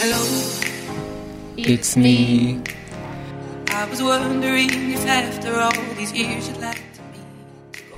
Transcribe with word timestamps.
Hello, 0.00 0.16
It's 1.56 1.96
me. 1.96 2.60
I 3.70 3.84
was 3.90 4.00
wondering 4.00 4.70
if 4.92 5.04
after 5.06 5.60
all 5.60 5.72
these 5.96 6.12
years 6.12 6.46
you'd 6.48 6.60
like 6.60 6.80
to 6.94 7.02
me. 7.02 7.18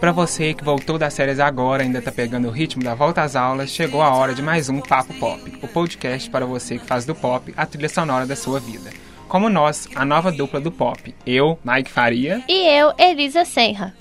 Pra 0.01 0.11
você 0.13 0.55
que 0.55 0.65
voltou 0.65 0.99
das 0.99 1.13
séries 1.13 1.39
agora, 1.39 1.83
ainda 1.83 2.01
tá 2.01 2.11
pegando 2.11 2.49
o 2.49 2.51
ritmo 2.51 2.83
da 2.83 2.95
volta 2.95 3.23
às 3.23 3.37
aulas, 3.37 3.71
chegou 3.71 4.01
a 4.03 4.15
hora 4.15 4.35
de 4.35 4.41
mais 4.43 4.69
um 4.69 4.81
Papo 4.81 5.13
Pop, 5.15 5.41
o 5.63 5.69
podcast 5.69 6.31
para 6.31 6.47
você 6.47 6.79
que 6.79 6.87
faz 6.87 7.05
do 7.05 7.15
pop 7.15 7.53
a 7.57 7.67
trilha 7.67 7.89
sonora 7.89 8.27
da 8.27 8.35
sua 8.37 8.59
vida. 8.59 8.91
Como 9.29 9.49
nós, 9.51 9.87
a 9.95 10.05
nova 10.05 10.33
dupla 10.33 10.59
do 10.61 10.73
pop, 10.73 11.15
eu, 11.27 11.59
Mike 11.63 11.91
Faria, 11.91 12.43
E 12.49 12.67
eu, 12.79 12.93
Elisa 12.99 13.45
Senra. 13.45 13.95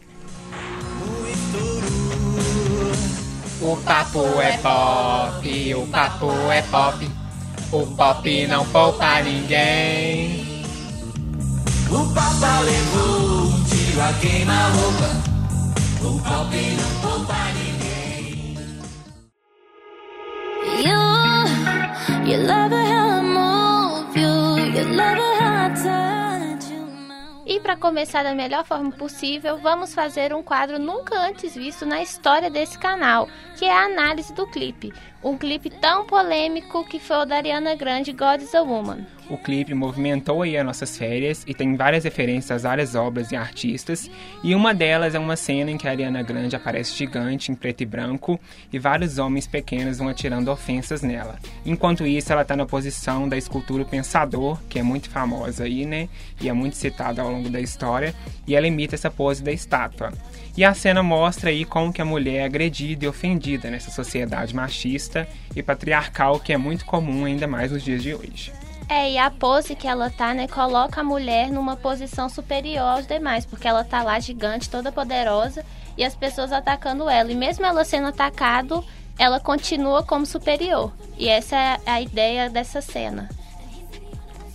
O 3.62 3.76
papo 3.76 4.24
é 4.42 4.58
pop, 4.58 5.76
o 5.76 5.88
papo 5.88 6.32
é 6.50 6.62
pop, 6.62 7.06
o 7.72 7.86
pop 7.96 8.48
não 8.48 8.66
poupa 8.66 9.22
ninguém. 9.22 10.44
O 11.90 12.14
Papa 12.14 12.60
levou 12.62 13.48
um 13.48 13.64
tiro 13.64 14.02
a 14.02 14.14
queima-roupa. 14.14 15.10
O 16.02 16.20
pop 16.20 16.56
não 16.56 16.92
poupa 17.02 17.36
ninguém. 17.54 18.58
You, 20.84 21.02
you 22.26 22.38
love 22.48 22.74
it 22.74 22.79
E 27.60 27.62
para 27.62 27.76
começar 27.76 28.24
da 28.24 28.34
melhor 28.34 28.64
forma 28.64 28.90
possível, 28.90 29.58
vamos 29.58 29.94
fazer 29.94 30.34
um 30.34 30.42
quadro 30.42 30.80
nunca 30.80 31.20
antes 31.20 31.56
visto 31.56 31.86
na 31.86 32.02
história 32.02 32.50
desse 32.50 32.80
canal, 32.80 33.28
que 33.58 33.66
é 33.66 33.72
a 33.72 33.84
análise 33.84 34.34
do 34.34 34.48
clipe. 34.48 34.94
Um 35.22 35.38
clipe 35.38 35.70
tão 35.70 36.06
polêmico 36.06 36.86
que 36.86 37.00
foi 37.00 37.18
o 37.18 37.26
da 37.26 37.36
Ariana 37.36 37.76
Grande, 37.76 38.14
God 38.14 38.42
is 38.42 38.56
a 38.56 38.62
Woman. 38.62 39.06
O 39.30 39.38
clipe 39.38 39.76
movimentou 39.76 40.42
aí 40.42 40.58
as 40.58 40.66
nossas 40.66 40.98
férias 40.98 41.44
e 41.46 41.54
tem 41.54 41.76
várias 41.76 42.04
referências 42.04 42.66
a 42.66 42.70
várias 42.70 42.96
obras 42.96 43.32
e 43.32 43.36
artistas, 43.36 44.10
e 44.44 44.56
uma 44.56 44.74
delas 44.74 45.14
é 45.14 45.20
uma 45.20 45.36
cena 45.36 45.70
em 45.70 45.78
que 45.78 45.88
a 45.88 45.92
Ariana 45.92 46.24
Grande 46.24 46.56
aparece 46.56 46.96
gigante 46.96 47.52
em 47.52 47.56
preto 47.56 47.82
e 47.82 47.86
branco 47.86 48.40
e 48.74 48.80
vários 48.80 49.20
homens 49.20 49.46
pequenos 49.46 50.00
vão 50.00 50.08
atirando 50.08 50.52
ofensas 50.52 51.04
nela. 51.04 51.38
Enquanto 51.64 52.08
isso, 52.08 52.34
ela 52.34 52.42
está 52.42 52.56
na 52.56 52.66
posição 52.66 53.30
da 53.30 53.38
escultura 53.38 53.86
Pensador, 53.86 54.60
que 54.68 54.80
é 54.80 54.84
muito 54.84 55.10
famosa 55.10 55.64
aí, 55.64 55.86
né? 55.86 56.10
E 56.42 56.50
é 56.50 56.54
muito 56.54 56.76
citada 56.76 57.22
ao 57.22 57.30
longo 57.30 57.50
da 57.50 57.62
história, 57.62 58.16
e 58.48 58.56
ela 58.56 58.66
imita 58.66 58.96
essa 58.96 59.12
pose 59.12 59.44
da 59.44 59.52
estátua. 59.52 60.12
E 60.58 60.64
a 60.64 60.74
cena 60.74 61.04
mostra 61.04 61.52
aí 61.52 61.66
como 61.66 61.94
que 61.94 62.02
a 62.02 62.06
mulher 62.06 62.42
é 62.42 62.44
agredida 62.46 63.06
e 63.06 63.08
ofendida 63.08 63.70
nessa 63.70 63.92
sociedade 63.92 64.56
machista 64.56 65.28
e 65.56 65.62
patriarcal 65.62 66.40
que 66.40 66.52
é 66.52 66.58
muito 66.58 66.84
comum 66.86 67.26
ainda 67.26 67.48
mais 67.48 67.72
nos 67.72 67.84
dias 67.84 68.02
de 68.02 68.14
hoje. 68.14 68.59
É, 68.90 69.12
e 69.12 69.20
a 69.20 69.30
pose 69.30 69.76
que 69.76 69.88
ela 69.88 70.10
tá, 70.10 70.34
né, 70.34 70.48
coloca 70.48 71.02
a 71.02 71.04
mulher 71.04 71.52
numa 71.52 71.78
posição 71.78 72.28
superior 72.28 72.88
aos 72.88 73.06
demais, 73.06 73.46
porque 73.46 73.68
ela 73.68 73.84
tá 73.84 74.02
lá 74.02 74.20
gigante, 74.20 74.68
toda 74.68 74.92
poderosa, 74.92 75.64
e 75.96 76.04
as 76.04 76.16
pessoas 76.16 76.52
atacando 76.52 77.08
ela. 77.08 77.32
E 77.32 77.36
mesmo 77.36 77.64
ela 77.64 77.86
sendo 77.86 78.08
atacado, 78.08 78.84
ela 79.16 79.40
continua 79.40 80.02
como 80.02 80.26
superior. 80.26 80.92
E 81.20 81.30
essa 81.30 81.56
é 81.56 81.80
a 81.86 82.02
ideia 82.02 82.50
dessa 82.50 82.82
cena. 82.82 83.30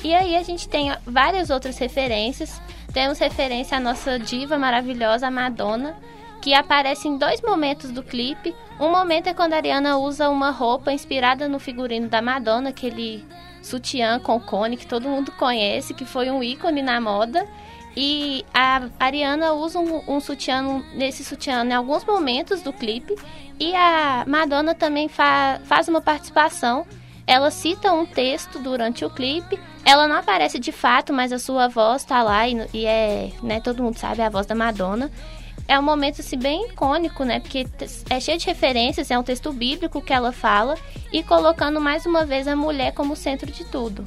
E 0.03 0.13
aí 0.13 0.37
a 0.37 0.43
gente 0.43 0.69
tem 0.69 0.93
várias 1.07 1.49
outras 1.49 1.79
referências. 1.79 2.61
Temos 2.93 3.21
referência 3.21 3.77
à 3.77 3.81
nossa 3.81 4.19
diva 4.19 4.59
maravilhosa, 4.59 5.29
a 5.29 5.31
Madonna, 5.31 5.97
que 6.45 6.53
aparece 6.53 7.09
em 7.09 7.17
dois 7.17 7.41
momentos 7.41 7.91
do 7.91 8.03
clipe. 8.03 8.55
Um 8.79 8.91
momento 8.91 9.29
é 9.29 9.33
quando 9.33 9.55
a 9.55 9.57
Ariana 9.57 9.97
usa 9.97 10.29
uma 10.29 10.51
roupa 10.51 10.93
inspirada 10.93 11.49
no 11.49 11.59
figurino 11.59 12.07
da 12.07 12.21
Madonna, 12.21 12.69
aquele 12.69 13.25
sutiã 13.63 14.21
com 14.21 14.39
cone 14.39 14.77
que 14.77 14.87
todo 14.87 15.09
mundo 15.09 15.33
conhece, 15.33 15.95
que 15.95 16.05
foi 16.05 16.31
um 16.31 16.43
ícone 16.43 16.83
na 16.83 17.01
moda. 17.01 17.49
E 17.97 18.45
a 18.53 18.83
Ariana 19.01 19.55
usa 19.55 19.79
um, 19.79 20.03
um 20.07 20.21
sutiã 20.21 20.83
nesse 20.93 21.25
sutiã 21.25 21.65
em 21.65 21.73
alguns 21.73 22.05
momentos 22.05 22.61
do 22.61 22.75
clipe. 22.75 23.17
E 23.59 23.75
a 23.75 24.27
Madonna 24.29 24.75
também 24.75 25.09
fa 25.09 25.63
faz 25.65 25.89
uma 25.89 26.03
participação. 26.03 26.85
Ela 27.27 27.51
cita 27.51 27.91
um 27.91 28.05
texto 28.05 28.59
durante 28.59 29.03
o 29.03 29.09
clipe. 29.09 29.59
Ela 29.83 30.07
não 30.07 30.17
aparece 30.17 30.59
de 30.59 30.73
fato, 30.73 31.11
mas 31.11 31.33
a 31.33 31.39
sua 31.39 31.69
voz 31.69 32.03
está 32.03 32.23
lá 32.23 32.47
e, 32.47 32.69
e 32.75 32.85
é, 32.85 33.31
né, 33.43 33.63
todo 33.63 33.83
mundo 33.83 33.97
sabe 33.97 34.21
a 34.21 34.29
voz 34.29 34.45
da 34.45 34.55
Madonna 34.55 35.11
é 35.67 35.79
um 35.79 35.83
momento 35.83 36.21
assim, 36.21 36.39
bem 36.39 36.67
icônico, 36.67 37.25
né? 37.25 37.41
Porque 37.41 37.67
é 38.11 38.21
cheio 38.21 38.39
de 38.39 38.47
referências, 38.47 39.11
é 39.11 39.19
um 39.19 39.23
texto 39.23 39.53
bíblico 39.53 40.01
que 40.01 40.13
ela 40.13 40.33
fala 40.33 40.77
e 41.13 41.23
colocando 41.23 41.81
mais 41.81 42.07
uma 42.07 42.25
vez 42.25 42.47
a 42.47 42.57
mulher 42.57 42.93
como 42.93 43.17
centro 43.17 43.51
de 43.51 43.65
tudo. 43.65 44.05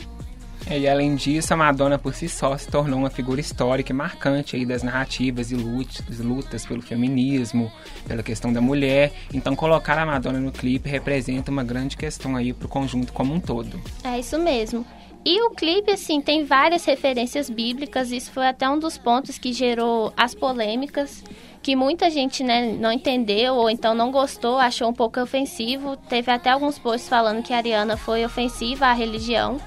É, 0.70 0.78
e 0.78 0.88
além 0.88 1.16
disso, 1.16 1.54
a 1.54 1.58
Madonna 1.58 1.98
por 1.98 2.14
si 2.14 2.28
só 2.28 2.58
se 2.58 2.68
tornou 2.68 3.00
uma 3.00 3.10
figura 3.10 3.40
histórica 3.40 3.94
e 3.94 3.96
marcante 3.96 4.58
aí 4.58 4.66
das 4.66 4.84
narrativas 4.84 5.50
e 5.50 5.56
lutas, 5.56 6.20
lutas 6.20 6.66
pelo 6.66 6.82
feminismo, 6.82 7.72
pela 8.06 8.22
questão 8.22 8.52
da 8.52 8.60
mulher. 8.60 9.14
Então, 9.34 9.56
colocar 9.56 9.98
a 9.98 10.06
Madonna 10.06 10.42
no 10.42 10.52
clipe 10.52 10.90
representa 10.90 11.50
uma 11.50 11.64
grande 11.64 11.96
questão 11.96 12.36
aí 12.36 12.52
para 12.52 12.66
o 12.66 12.70
conjunto 12.70 13.14
como 13.14 13.34
um 13.34 13.40
todo. 13.40 13.80
É 14.04 14.20
isso 14.20 14.38
mesmo. 14.38 14.86
E 15.30 15.42
o 15.42 15.52
clipe, 15.52 15.92
assim, 15.92 16.22
tem 16.22 16.44
várias 16.44 16.84
referências 16.86 17.50
bíblicas. 17.50 18.12
Isso 18.12 18.32
foi 18.32 18.48
até 18.48 18.70
um 18.70 18.78
dos 18.78 18.98
pontos 18.98 19.38
que 19.38 19.54
gerou 19.54 20.14
as 20.18 20.36
polêmicas, 20.36 21.24
que 21.62 21.76
muita 21.76 22.10
gente 22.10 22.44
né, 22.44 22.74
não 22.74 22.92
entendeu 22.92 23.56
ou 23.56 23.70
então 23.70 23.94
não 23.94 24.12
gostou, 24.12 24.58
achou 24.58 24.90
um 24.90 24.94
pouco 24.94 25.20
ofensivo. 25.20 25.98
Teve 25.98 26.32
até 26.32 26.50
alguns 26.50 26.80
posts 26.80 27.10
falando 27.10 27.44
que 27.44 27.54
a 27.54 27.58
Ariana 27.58 27.98
foi 27.98 28.26
ofensiva 28.26 28.88
à 28.88 28.94
religião. 28.94 29.58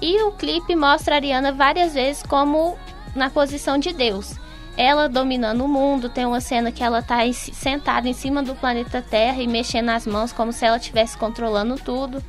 E 0.00 0.22
o 0.22 0.32
clipe 0.32 0.74
mostra 0.74 1.14
a 1.14 1.18
Ariana 1.18 1.52
várias 1.52 1.94
vezes 1.94 2.22
como 2.22 2.76
na 3.14 3.30
posição 3.30 3.78
de 3.78 3.92
Deus. 3.92 4.34
Ela 4.76 5.08
dominando 5.08 5.64
o 5.64 5.68
mundo, 5.68 6.08
tem 6.08 6.26
uma 6.26 6.40
cena 6.40 6.72
que 6.72 6.82
ela 6.82 6.98
está 6.98 7.18
sentada 7.32 8.08
em 8.08 8.12
cima 8.12 8.42
do 8.42 8.56
planeta 8.56 9.00
Terra 9.00 9.40
e 9.40 9.46
mexendo 9.46 9.90
as 9.90 10.06
mãos 10.06 10.32
como 10.32 10.52
se 10.52 10.66
ela 10.66 10.78
estivesse 10.78 11.16
controlando 11.16 11.76
tudo. 11.76 12.22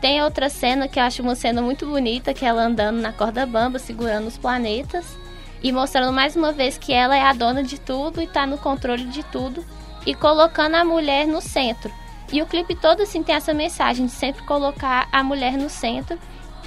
Tem 0.00 0.20
outra 0.20 0.48
cena 0.48 0.88
que 0.88 0.98
eu 0.98 1.04
acho 1.04 1.22
uma 1.22 1.36
cena 1.36 1.62
muito 1.62 1.86
bonita, 1.86 2.34
que 2.34 2.44
é 2.44 2.48
ela 2.48 2.64
andando 2.64 3.00
na 3.00 3.12
corda 3.12 3.46
bamba, 3.46 3.78
segurando 3.78 4.26
os 4.26 4.36
planetas 4.36 5.21
e 5.62 5.70
mostrando 5.70 6.12
mais 6.12 6.34
uma 6.34 6.52
vez 6.52 6.76
que 6.76 6.92
ela 6.92 7.16
é 7.16 7.22
a 7.22 7.32
dona 7.32 7.62
de 7.62 7.78
tudo 7.78 8.20
e 8.20 8.24
está 8.24 8.46
no 8.46 8.58
controle 8.58 9.04
de 9.04 9.22
tudo 9.24 9.64
e 10.04 10.14
colocando 10.14 10.74
a 10.74 10.84
mulher 10.84 11.26
no 11.26 11.40
centro. 11.40 11.90
E 12.32 12.40
o 12.40 12.46
clipe 12.46 12.74
todo 12.74 13.02
assim 13.02 13.22
tem 13.22 13.34
essa 13.34 13.52
mensagem 13.52 14.06
de 14.06 14.12
sempre 14.12 14.42
colocar 14.44 15.08
a 15.12 15.22
mulher 15.22 15.52
no 15.52 15.68
centro, 15.68 16.18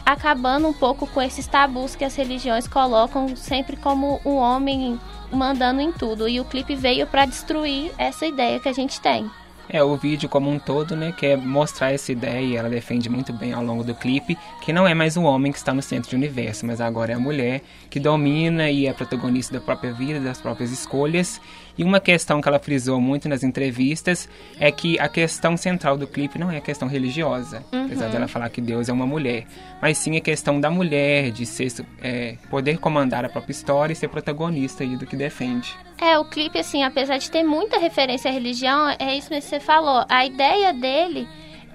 acabando 0.06 0.68
um 0.68 0.74
pouco 0.74 1.08
com 1.08 1.22
esses 1.22 1.48
tabus 1.48 1.96
que 1.96 2.06
as 2.06 2.16
religiões 2.16 2.68
colocam 2.68 3.36
sempre 3.36 3.76
como 3.76 4.22
um 4.24 4.36
homem 4.36 5.00
mandando 5.32 5.82
em 5.82 5.92
tudo. 5.92 6.30
E 6.30 6.40
o 6.40 6.46
clipe 6.46 6.76
veio 6.76 7.08
para 7.08 7.26
destruir 7.26 7.92
essa 7.98 8.26
ideia 8.26 8.60
que 8.60 8.70
a 8.70 8.74
gente 8.74 9.02
tem. 9.02 9.30
É, 9.68 9.84
o 9.84 9.98
vídeo 9.98 10.30
como 10.30 10.50
um 10.50 10.60
todo, 10.60 10.96
né, 10.96 11.12
quer 11.12 11.36
mostrar 11.38 11.92
essa 11.92 12.12
ideia 12.12 12.40
e 12.40 12.56
ela 12.56 12.70
defende 12.70 13.10
muito 13.10 13.34
bem 13.34 13.52
ao 13.52 13.64
longo 13.64 13.84
do 13.84 13.96
clipe, 13.96 14.38
que 14.62 14.72
não 14.72 14.88
é 14.88 14.94
mais 14.94 15.18
o 15.18 15.24
homem 15.24 15.52
que 15.52 15.58
está 15.58 15.74
no 15.74 15.82
centro 15.82 16.12
do 16.12 16.16
universo, 16.16 16.68
mas 16.68 16.80
agora 16.80 17.14
é 17.14 17.16
a 17.16 17.20
mulher 17.20 17.64
que 17.96 18.00
domina 18.02 18.70
e 18.70 18.88
é 18.88 18.92
protagonista 18.92 19.54
da 19.54 19.62
própria 19.62 19.94
vida, 19.94 20.20
das 20.20 20.42
próprias 20.42 20.70
escolhas. 20.70 21.40
E 21.78 21.84
uma 21.84 22.02
questão 22.02 22.42
que 22.42 22.48
ela 22.50 22.60
frisou 22.60 23.00
muito 23.00 23.30
nas 23.30 23.42
entrevistas 23.42 24.28
é 24.60 24.70
que 24.70 25.00
a 25.00 25.08
questão 25.08 25.56
central 25.56 25.98
do 25.98 26.06
clipe 26.06 26.38
não 26.38 26.52
é 26.52 26.58
a 26.58 26.62
questão 26.62 26.90
religiosa, 26.90 27.64
uhum. 27.72 27.86
apesar 27.86 28.10
dela 28.10 28.28
falar 28.28 28.50
que 28.50 28.60
Deus 28.60 28.90
é 28.90 28.92
uma 28.92 29.08
mulher, 29.08 29.46
mas 29.82 29.98
sim 29.98 30.18
a 30.18 30.20
questão 30.20 30.60
da 30.60 30.70
mulher, 30.70 31.32
de 31.32 31.46
ser, 31.46 31.72
é, 32.02 32.36
poder 32.50 32.80
comandar 32.80 33.24
a 33.24 33.30
própria 33.30 33.54
história 33.54 33.94
e 33.94 33.96
ser 33.96 34.10
protagonista 34.10 34.84
aí 34.84 34.98
do 34.98 35.06
que 35.06 35.16
defende. 35.16 35.74
É, 35.98 36.20
o 36.20 36.26
clipe, 36.26 36.60
assim, 36.60 36.84
apesar 36.84 37.18
de 37.18 37.32
ter 37.32 37.44
muita 37.44 37.80
referência 37.80 38.30
à 38.30 38.34
religião, 38.34 38.90
é 39.00 39.16
isso 39.16 39.30
que 39.30 39.40
você 39.40 39.62
falou. 39.62 40.04
A 40.10 40.26
ideia 40.26 40.74
dele 40.74 41.26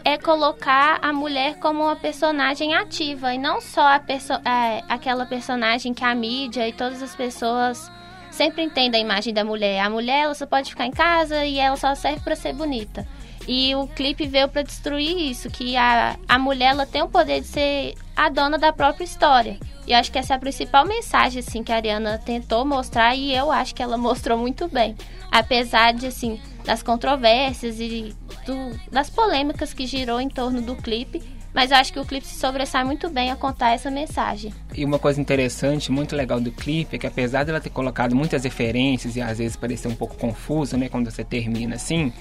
é 0.05 0.19
colocar 0.19 0.99
a 1.03 1.13
mulher 1.13 1.57
como 1.59 1.83
uma 1.83 1.97
personagem 1.97 2.75
ativa 2.75 3.35
e 3.35 3.39
não 3.39 3.61
só 3.61 3.99
perso 3.99 4.33
é, 4.33 4.83
aquela 4.89 5.27
personagem 5.27 5.95
que 5.95 6.05
a 6.05 6.15
mídia 6.15 6.69
e 6.69 6.73
todas 6.73 7.03
as 7.03 7.15
pessoas 7.15 7.91
sempre 8.31 8.63
entendem 8.63 9.01
a 9.01 9.05
imagem 9.05 9.35
da 9.35 9.45
mulher. 9.45 9.81
A 9.81 9.91
mulher, 9.91 10.25
ela 10.25 10.35
só 10.35 10.47
pode 10.47 10.71
ficar 10.71 10.87
em 10.87 10.91
casa 10.91 11.45
e 11.45 11.59
ela 11.59 11.77
só 11.77 11.95
serve 11.95 12.21
para 12.21 12.37
ser 12.37 12.55
bonita. 12.55 13.07
E 13.49 13.75
o 13.75 13.87
clipe 13.89 14.27
veio 14.27 14.49
para 14.49 14.63
destruir 14.63 15.19
isso, 15.31 15.51
que 15.51 15.77
a, 15.77 16.17
a 16.29 16.39
mulher 16.39 16.71
ela 16.71 16.87
tem 16.87 17.03
o 17.03 17.09
poder 17.09 17.41
de 17.41 17.47
ser 17.47 17.95
a 18.15 18.29
dona 18.29 18.59
da 18.59 18.73
própria 18.73 19.05
história. 19.05 19.59
E 19.87 19.93
eu 19.93 19.99
acho 19.99 20.13
que 20.13 20.19
essa 20.19 20.35
é 20.35 20.37
a 20.37 20.41
principal 20.41 20.85
mensagem 20.85 21.41
assim 21.41 21.63
que 21.63 21.73
a 21.73 21.77
Ariana 21.77 22.19
tentou 22.19 22.65
mostrar 22.65 23.15
e 23.17 23.35
eu 23.35 23.51
acho 23.51 23.75
que 23.75 23.83
ela 23.83 23.97
mostrou 23.99 24.39
muito 24.39 24.69
bem. 24.69 24.95
Apesar 25.33 25.93
de 25.93 26.07
assim 26.07 26.41
das 26.65 26.83
controvérsias 26.83 27.81
e 27.81 28.15
do, 28.47 28.79
das 28.91 29.11
polêmicas 29.11 29.73
que 29.73 29.87
girou 29.87 30.21
em 30.21 30.29
torno 30.29 30.61
do 30.61 30.77
clipe, 30.77 31.23
Mas 31.53 31.73
eu 31.73 31.77
acho 31.79 31.93
que 31.93 31.99
o 31.99 32.05
clipe 32.05 32.27
se 32.27 32.39
sobressai 32.39 32.85
muito 32.85 33.11
bem 33.11 33.31
a 33.31 33.37
contar 33.37 33.73
essa 33.73 33.91
mensagem. 33.91 34.53
E 34.75 34.85
uma 34.85 34.99
coisa 34.99 35.21
interessante, 35.21 35.91
muito 35.91 36.15
legal 36.15 36.41
do 36.41 36.53
clipe, 36.53 36.97
é 36.97 36.99
que 36.99 37.07
apesar 37.07 37.45
dela 37.45 37.61
ter 37.61 37.71
colocado 37.71 38.15
muitas 38.15 38.45
referências 38.45 39.17
e 39.17 39.21
às 39.21 39.39
vezes 39.39 39.57
parecer 39.57 39.89
um 39.89 39.95
pouco 39.95 40.17
confuso, 40.17 40.77
né, 40.77 40.89
quando 40.89 41.11
você 41.11 41.25
termina 41.25 41.75
assim, 41.75 42.13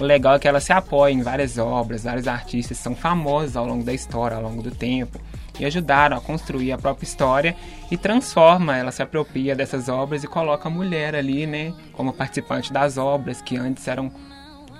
o 0.00 0.04
legal 0.04 0.36
é 0.36 0.38
que 0.38 0.48
ela 0.48 0.60
se 0.60 0.72
apoia 0.72 1.12
em 1.12 1.20
várias 1.20 1.58
obras, 1.58 2.04
vários 2.04 2.26
artistas 2.26 2.78
são 2.78 2.94
famosos 2.94 3.56
ao 3.56 3.66
longo 3.66 3.84
da 3.84 3.92
história, 3.92 4.36
ao 4.36 4.42
longo 4.42 4.62
do 4.62 4.70
tempo, 4.70 5.20
e 5.58 5.64
ajudaram 5.64 6.16
a 6.16 6.20
construir 6.20 6.72
a 6.72 6.78
própria 6.78 7.04
história 7.04 7.56
e 7.90 7.96
transforma, 7.96 8.76
ela 8.76 8.92
se 8.92 9.02
apropria 9.02 9.54
dessas 9.54 9.88
obras 9.88 10.24
e 10.24 10.26
coloca 10.26 10.68
a 10.68 10.70
mulher 10.70 11.14
ali, 11.14 11.46
né, 11.46 11.72
como 11.92 12.12
participante 12.12 12.72
das 12.72 12.96
obras 12.96 13.40
que 13.40 13.56
antes 13.56 13.86
eram 13.88 14.12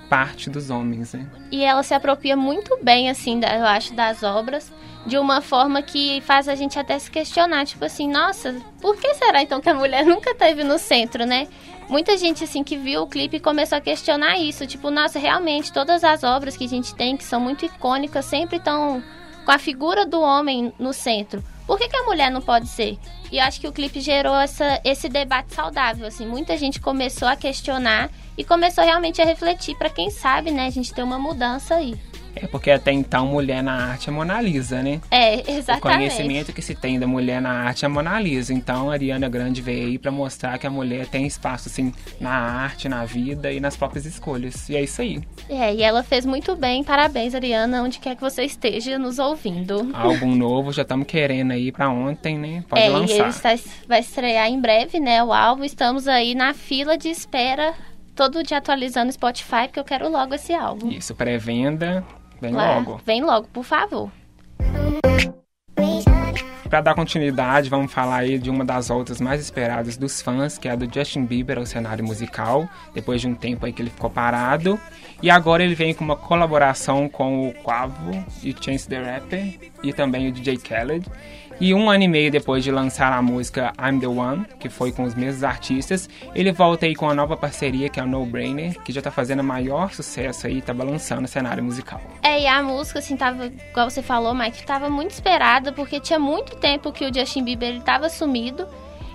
parte 0.09 0.49
dos 0.49 0.69
homens, 0.69 1.13
né? 1.13 1.27
E 1.51 1.63
ela 1.63 1.83
se 1.83 1.93
apropria 1.93 2.35
muito 2.35 2.77
bem, 2.81 3.09
assim, 3.09 3.39
eu 3.43 3.65
acho, 3.65 3.93
das 3.93 4.23
obras, 4.23 4.73
de 5.05 5.17
uma 5.17 5.39
forma 5.39 5.81
que 5.81 6.19
faz 6.21 6.47
a 6.49 6.55
gente 6.55 6.77
até 6.79 6.97
se 6.97 7.11
questionar, 7.11 7.65
tipo 7.65 7.85
assim, 7.85 8.09
nossa, 8.09 8.55
por 8.81 8.97
que 8.97 9.13
será 9.13 9.43
então 9.43 9.61
que 9.61 9.69
a 9.69 9.73
mulher 9.73 10.03
nunca 10.05 10.33
teve 10.33 10.63
no 10.63 10.79
centro, 10.79 11.25
né? 11.25 11.47
Muita 11.87 12.17
gente, 12.17 12.43
assim, 12.43 12.63
que 12.63 12.77
viu 12.77 13.03
o 13.03 13.07
clipe 13.07 13.39
começou 13.39 13.77
a 13.77 13.81
questionar 13.81 14.37
isso, 14.37 14.67
tipo, 14.67 14.91
nossa, 14.91 15.17
realmente, 15.17 15.71
todas 15.71 16.03
as 16.03 16.23
obras 16.23 16.57
que 16.57 16.65
a 16.65 16.69
gente 16.69 16.93
tem, 16.93 17.15
que 17.15 17.23
são 17.23 17.39
muito 17.39 17.65
icônicas, 17.65 18.25
sempre 18.25 18.57
estão 18.57 19.01
com 19.49 19.53
a 19.53 19.57
figura 19.57 20.05
do 20.05 20.21
homem 20.21 20.71
no 20.77 20.93
centro. 20.93 21.43
Por 21.65 21.79
que, 21.79 21.89
que 21.89 21.97
a 21.97 22.03
mulher 22.03 22.29
não 22.29 22.39
pode 22.39 22.67
ser? 22.67 22.99
E 23.31 23.39
acho 23.39 23.59
que 23.59 23.67
o 23.67 23.71
clipe 23.71 23.99
gerou 23.99 24.35
essa, 24.35 24.79
esse 24.85 25.09
debate 25.09 25.55
saudável, 25.55 26.05
assim, 26.05 26.23
muita 26.23 26.55
gente 26.55 26.79
começou 26.79 27.27
a 27.27 27.35
questionar 27.35 28.11
e 28.37 28.43
começou 28.43 28.83
realmente 28.83 29.19
a 29.19 29.25
refletir 29.25 29.75
para 29.75 29.89
quem 29.89 30.11
sabe, 30.11 30.51
né, 30.51 30.67
a 30.67 30.69
gente 30.69 30.93
ter 30.93 31.01
uma 31.01 31.17
mudança 31.17 31.73
aí. 31.73 31.99
É 32.41 32.47
porque 32.47 32.71
até 32.71 32.91
então 32.91 33.27
mulher 33.27 33.61
na 33.63 33.91
arte 33.91 34.09
é 34.09 34.11
Mona 34.11 34.41
Lisa, 34.41 34.81
né? 34.81 35.01
É, 35.11 35.37
O 35.37 35.51
exatamente. 35.51 35.81
conhecimento 35.81 36.53
que 36.53 36.61
se 36.61 36.73
tem 36.75 36.99
da 36.99 37.07
mulher 37.07 37.41
na 37.41 37.51
arte 37.51 37.85
é 37.85 37.87
Mona 37.87 38.19
Lisa. 38.19 38.53
Então 38.53 38.89
a 38.89 38.93
Ariana 38.93 39.27
Grande 39.29 39.61
veio 39.61 39.87
aí 39.87 39.97
pra 39.97 40.11
mostrar 40.11 40.57
que 40.57 40.65
a 40.65 40.69
mulher 40.69 41.07
tem 41.07 41.25
espaço 41.25 41.67
assim 41.69 41.93
na 42.19 42.31
arte, 42.31 42.87
na 42.87 43.05
vida 43.05 43.51
e 43.51 43.59
nas 43.59 43.75
próprias 43.75 44.05
escolhas. 44.05 44.69
E 44.69 44.75
é 44.75 44.81
isso 44.81 45.01
aí. 45.01 45.21
É, 45.49 45.73
e 45.73 45.81
ela 45.81 46.03
fez 46.03 46.25
muito 46.25 46.55
bem. 46.55 46.83
Parabéns, 46.83 47.35
Ariana, 47.35 47.83
onde 47.83 47.99
quer 47.99 48.15
que 48.15 48.21
você 48.21 48.43
esteja 48.43 48.97
nos 48.97 49.19
ouvindo. 49.19 49.89
Álbum 49.93 50.35
novo, 50.35 50.71
já 50.71 50.83
estamos 50.83 51.07
querendo 51.07 51.51
aí 51.51 51.71
pra 51.71 51.89
ontem, 51.89 52.37
né? 52.37 52.63
Pode 52.67 52.81
é, 52.81 52.87
e 52.87 52.89
lançar. 52.89 53.13
ele 53.15 53.29
está, 53.29 53.55
vai 53.87 53.99
estrear 53.99 54.47
em 54.47 54.59
breve, 54.59 54.99
né, 54.99 55.23
o 55.23 55.33
álbum. 55.33 55.63
Estamos 55.63 56.07
aí 56.07 56.35
na 56.35 56.53
fila 56.53 56.97
de 56.97 57.09
espera, 57.09 57.73
todo 58.15 58.43
dia 58.43 58.57
atualizando 58.57 59.09
o 59.09 59.13
Spotify, 59.13 59.63
porque 59.65 59.79
eu 59.79 59.83
quero 59.83 60.09
logo 60.09 60.33
esse 60.35 60.53
álbum. 60.53 60.89
Isso, 60.89 61.15
pré-venda, 61.15 62.03
vem 62.41 62.53
Lá. 62.53 62.75
logo. 62.75 62.99
Vem 63.05 63.23
logo, 63.23 63.47
por 63.47 63.63
favor. 63.63 64.11
Pra 66.69 66.81
dar 66.81 66.93
continuidade, 66.93 67.67
vamos 67.67 67.91
falar 67.91 68.17
aí 68.17 68.37
de 68.37 68.47
uma 68.47 68.63
das 68.63 68.89
voltas 68.89 69.19
mais 69.19 69.41
esperadas 69.41 69.97
dos 69.97 70.21
fãs, 70.21 70.59
que 70.59 70.67
é 70.67 70.71
a 70.71 70.75
do 70.75 70.87
Justin 70.93 71.25
Bieber 71.25 71.57
ao 71.57 71.65
cenário 71.65 72.05
musical, 72.05 72.69
depois 72.93 73.21
de 73.21 73.27
um 73.27 73.33
tempo 73.33 73.65
aí 73.65 73.73
que 73.73 73.81
ele 73.81 73.89
ficou 73.89 74.07
parado. 74.07 74.79
E 75.19 75.31
agora 75.31 75.63
ele 75.63 75.73
vem 75.73 75.95
com 75.95 76.03
uma 76.03 76.15
colaboração 76.15 77.09
com 77.09 77.49
o 77.49 77.53
Quavo 77.63 78.11
e 78.43 78.55
Chance 78.61 78.87
the 78.87 79.01
Rapper 79.01 79.71
e 79.81 79.91
também 79.91 80.27
o 80.27 80.31
DJ 80.31 80.57
Khaled. 80.57 81.07
E 81.61 81.73
um 81.73 81.89
ano 81.89 82.03
e 82.05 82.07
meio 82.07 82.31
depois 82.31 82.63
de 82.63 82.71
lançar 82.71 83.11
a 83.11 83.21
música 83.21 83.73
I'm 83.77 83.99
the 83.99 84.07
One, 84.07 84.45
que 84.61 84.69
foi 84.69 84.93
com 84.93 85.03
os 85.03 85.13
mesmos 85.13 85.43
artistas, 85.43 86.07
ele 86.33 86.53
volta 86.53 86.85
aí 86.85 86.95
com 86.95 87.09
a 87.09 87.13
nova 87.13 87.35
parceria 87.35 87.89
que 87.89 87.99
é 87.99 88.03
o 88.03 88.07
No 88.07 88.25
Brainer, 88.25 88.81
que 88.81 88.93
já 88.93 89.01
tá 89.01 89.11
fazendo 89.11 89.43
maior 89.43 89.91
sucesso 89.93 90.47
aí, 90.47 90.61
tá 90.61 90.73
balançando 90.73 91.25
o 91.25 91.27
cenário 91.27 91.61
musical. 91.61 91.99
É, 92.23 92.43
e 92.43 92.47
a 92.47 92.63
música, 92.63 92.99
assim, 92.99 93.17
tava, 93.17 93.47
igual 93.47 93.89
você 93.89 94.01
falou, 94.01 94.33
Mike, 94.33 94.65
tava 94.65 94.89
muito 94.89 95.11
esperada, 95.11 95.73
porque 95.73 95.99
tinha 95.99 96.17
muito 96.17 96.55
tempo 96.55 96.93
que 96.93 97.03
o 97.03 97.13
Justin 97.13 97.43
Bieber 97.43 97.67
ele 97.67 97.81
tava 97.81 98.07
sumido. 98.07 98.65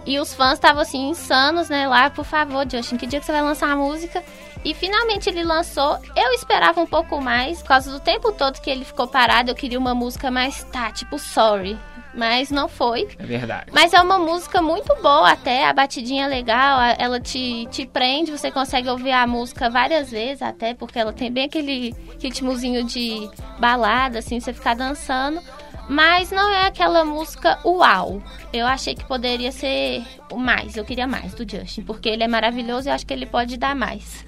E 0.06 0.18
os 0.18 0.34
fãs 0.34 0.54
estavam, 0.54 0.82
assim, 0.82 1.08
insanos, 1.08 1.70
né? 1.70 1.88
Lá, 1.88 2.10
por 2.10 2.26
favor, 2.26 2.66
Justin, 2.70 2.98
que 2.98 3.06
dia 3.06 3.20
que 3.20 3.24
você 3.24 3.32
vai 3.32 3.40
lançar 3.40 3.70
a 3.70 3.76
música? 3.76 4.22
E 4.62 4.74
finalmente 4.74 5.30
ele 5.30 5.42
lançou. 5.42 5.98
Eu 6.14 6.32
esperava 6.32 6.78
um 6.78 6.86
pouco 6.86 7.22
mais, 7.22 7.62
por 7.62 7.68
causa 7.68 7.90
do 7.90 8.00
tempo 8.00 8.30
todo 8.32 8.60
que 8.60 8.68
ele 8.68 8.84
ficou 8.84 9.08
parado. 9.08 9.50
Eu 9.50 9.54
queria 9.54 9.78
uma 9.78 9.94
música 9.94 10.30
mais, 10.30 10.62
tá, 10.64 10.92
tipo, 10.92 11.18
sorry. 11.18 11.78
Mas 12.16 12.50
não 12.50 12.68
foi. 12.68 13.08
É 13.18 13.24
verdade. 13.24 13.66
Mas 13.72 13.92
é 13.92 14.00
uma 14.00 14.18
música 14.18 14.62
muito 14.62 14.94
boa 15.02 15.30
até, 15.30 15.66
a 15.66 15.72
batidinha 15.72 16.26
é 16.26 16.28
legal, 16.28 16.78
ela 16.98 17.20
te, 17.20 17.66
te 17.70 17.86
prende, 17.86 18.30
você 18.30 18.50
consegue 18.50 18.88
ouvir 18.88 19.12
a 19.12 19.26
música 19.26 19.68
várias 19.68 20.10
vezes 20.10 20.42
até, 20.42 20.74
porque 20.74 20.98
ela 20.98 21.12
tem 21.12 21.30
bem 21.30 21.46
aquele 21.46 21.94
ritmozinho 22.22 22.84
de 22.84 23.28
balada, 23.58 24.20
assim, 24.20 24.38
você 24.38 24.52
ficar 24.52 24.74
dançando. 24.74 25.40
Mas 25.88 26.30
não 26.30 26.48
é 26.50 26.66
aquela 26.66 27.04
música 27.04 27.58
uau. 27.64 28.22
Eu 28.52 28.66
achei 28.66 28.94
que 28.94 29.04
poderia 29.04 29.52
ser 29.52 30.02
o 30.30 30.36
mais, 30.36 30.76
eu 30.76 30.84
queria 30.84 31.06
mais 31.06 31.34
do 31.34 31.48
Justin, 31.48 31.82
porque 31.82 32.08
ele 32.08 32.22
é 32.22 32.28
maravilhoso 32.28 32.88
e 32.88 32.90
eu 32.90 32.94
acho 32.94 33.06
que 33.06 33.12
ele 33.12 33.26
pode 33.26 33.56
dar 33.58 33.74
mais. 33.74 34.24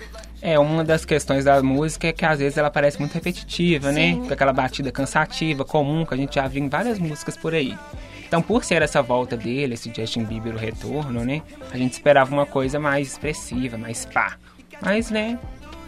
É, 0.46 0.60
uma 0.60 0.84
das 0.84 1.04
questões 1.04 1.44
da 1.44 1.60
música 1.60 2.06
é 2.06 2.12
que 2.12 2.24
às 2.24 2.38
vezes 2.38 2.56
ela 2.56 2.70
parece 2.70 3.00
muito 3.00 3.12
repetitiva, 3.12 3.90
né? 3.90 4.12
Sim. 4.12 4.26
Com 4.28 4.32
aquela 4.32 4.52
batida 4.52 4.92
cansativa, 4.92 5.64
comum, 5.64 6.06
que 6.06 6.14
a 6.14 6.16
gente 6.16 6.36
já 6.36 6.46
viu 6.46 6.62
em 6.62 6.68
várias 6.68 7.00
músicas 7.00 7.36
por 7.36 7.52
aí. 7.52 7.76
Então, 8.24 8.40
por 8.40 8.62
ser 8.62 8.80
essa 8.80 9.02
volta 9.02 9.36
dele, 9.36 9.74
esse 9.74 9.92
Justin 9.92 10.22
Bieber, 10.22 10.54
o 10.54 10.56
retorno, 10.56 11.24
né? 11.24 11.42
A 11.72 11.76
gente 11.76 11.94
esperava 11.94 12.32
uma 12.32 12.46
coisa 12.46 12.78
mais 12.78 13.08
expressiva, 13.08 13.76
mais 13.76 14.06
pá. 14.06 14.36
Mas, 14.80 15.10
né? 15.10 15.36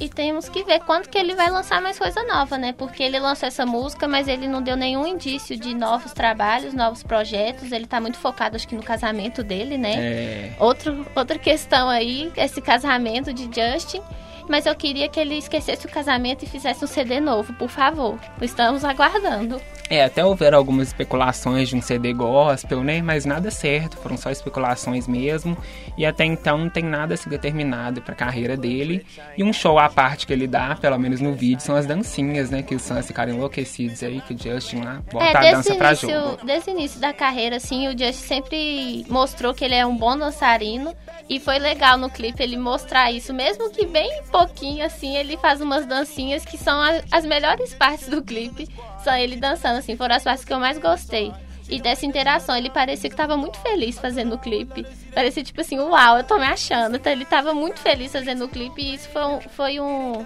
E 0.00 0.08
temos 0.08 0.48
que 0.48 0.64
ver 0.64 0.80
quando 0.80 1.08
que 1.08 1.16
ele 1.16 1.36
vai 1.36 1.50
lançar 1.50 1.80
mais 1.80 1.96
coisa 1.96 2.20
nova, 2.24 2.58
né? 2.58 2.72
Porque 2.72 3.00
ele 3.00 3.20
lançou 3.20 3.46
essa 3.46 3.64
música, 3.64 4.08
mas 4.08 4.26
ele 4.26 4.48
não 4.48 4.60
deu 4.60 4.76
nenhum 4.76 5.06
indício 5.06 5.56
de 5.56 5.72
novos 5.72 6.12
trabalhos, 6.12 6.74
novos 6.74 7.04
projetos. 7.04 7.70
Ele 7.70 7.86
tá 7.86 8.00
muito 8.00 8.18
focado, 8.18 8.56
acho 8.56 8.66
que, 8.66 8.74
no 8.74 8.82
casamento 8.82 9.44
dele, 9.44 9.78
né? 9.78 9.94
É, 9.96 10.52
Outro, 10.58 11.06
outra 11.14 11.38
questão 11.38 11.88
aí, 11.88 12.32
esse 12.36 12.60
casamento 12.60 13.32
de 13.32 13.44
Justin. 13.44 14.02
Mas 14.48 14.66
eu 14.66 14.74
queria 14.74 15.08
que 15.08 15.20
ele 15.20 15.36
esquecesse 15.36 15.86
o 15.86 15.90
casamento 15.90 16.44
e 16.44 16.48
fizesse 16.48 16.84
um 16.84 16.88
CD 16.88 17.20
novo, 17.20 17.52
por 17.54 17.68
favor. 17.68 18.18
Estamos 18.40 18.84
aguardando. 18.84 19.60
é, 19.90 20.04
até 20.04 20.24
houveram 20.24 20.58
algumas 20.58 20.88
especulações 20.88 21.68
de 21.68 21.76
um 21.76 21.82
CD 21.82 22.12
gospel, 22.12 22.82
né? 22.82 23.00
Mas 23.02 23.24
nada 23.24 23.50
certo, 23.50 23.96
foram 23.96 24.16
só 24.16 24.30
especulações 24.30 25.06
mesmo. 25.08 25.56
E 25.96 26.04
até 26.04 26.24
então 26.24 26.58
não 26.58 26.70
tem 26.70 26.84
nada 26.84 27.14
assim 27.14 27.28
determinado 27.30 28.02
pra 28.02 28.14
carreira 28.14 28.56
dele. 28.56 29.04
E 29.36 29.42
um 29.42 29.52
show 29.52 29.78
à 29.78 29.88
parte 29.88 30.26
que 30.26 30.32
ele 30.32 30.46
dá, 30.46 30.76
pelo 30.76 30.98
menos 30.98 31.20
no 31.20 31.34
vídeo, 31.34 31.60
são 31.60 31.74
as 31.74 31.86
dancinhas, 31.86 32.50
né? 32.50 32.62
Que 32.62 32.74
os 32.74 32.86
fãs 32.86 33.06
ficaram 33.06 33.32
enlouquecidos 33.32 34.02
aí, 34.02 34.20
que 34.20 34.34
o 34.34 34.38
Justin 34.38 34.80
lá 34.80 35.02
bota 35.10 35.38
a 35.38 35.44
é, 35.44 35.50
dança 35.52 35.70
desde, 35.70 35.74
pra 35.78 35.88
início, 35.88 36.10
jogo. 36.10 36.38
desde 36.44 36.70
o 36.70 36.72
início 36.72 37.00
da 37.00 37.12
carreira, 37.12 37.56
assim, 37.56 37.88
o 37.88 37.90
Justin 37.92 38.26
sempre 38.26 39.06
mostrou 39.08 39.54
que 39.54 39.64
ele 39.64 39.74
é 39.74 39.84
um 39.84 39.96
bom 39.96 40.16
dançarino. 40.16 40.94
E 41.28 41.38
foi 41.38 41.58
legal 41.58 41.98
no 41.98 42.08
clipe 42.08 42.42
ele 42.42 42.56
mostrar 42.56 43.12
isso. 43.12 43.34
Mesmo 43.34 43.70
que 43.70 43.84
bem 43.86 44.22
pouquinho, 44.46 44.84
assim, 44.84 45.16
ele 45.16 45.36
faz 45.36 45.60
umas 45.60 45.84
dancinhas 45.86 46.44
que 46.44 46.56
são 46.56 46.80
a- 46.80 47.00
as 47.10 47.24
melhores 47.24 47.74
partes 47.74 48.08
do 48.08 48.22
clipe. 48.22 48.68
São 49.02 49.14
ele 49.16 49.36
dançando, 49.36 49.78
assim, 49.78 49.96
foram 49.96 50.14
as 50.14 50.22
partes 50.22 50.44
que 50.44 50.52
eu 50.52 50.60
mais 50.60 50.78
gostei. 50.78 51.32
E 51.68 51.80
dessa 51.80 52.06
interação, 52.06 52.56
ele 52.56 52.70
parecia 52.70 53.10
que 53.10 53.16
tava 53.16 53.36
muito 53.36 53.58
feliz 53.58 53.98
fazendo 53.98 54.34
o 54.36 54.38
clipe. 54.38 54.86
Parecia 55.14 55.42
tipo 55.42 55.60
assim, 55.60 55.78
uau, 55.78 56.16
eu 56.18 56.24
tô 56.24 56.38
me 56.38 56.46
achando. 56.46 56.96
Então 56.96 57.12
ele 57.12 57.24
tava 57.24 57.52
muito 57.52 57.80
feliz 57.80 58.12
fazendo 58.12 58.44
o 58.44 58.48
clipe 58.48 58.80
e 58.80 58.94
isso 58.94 59.08
foi 59.10 59.24
um, 59.24 59.40
foi 59.40 59.80
um, 59.80 60.24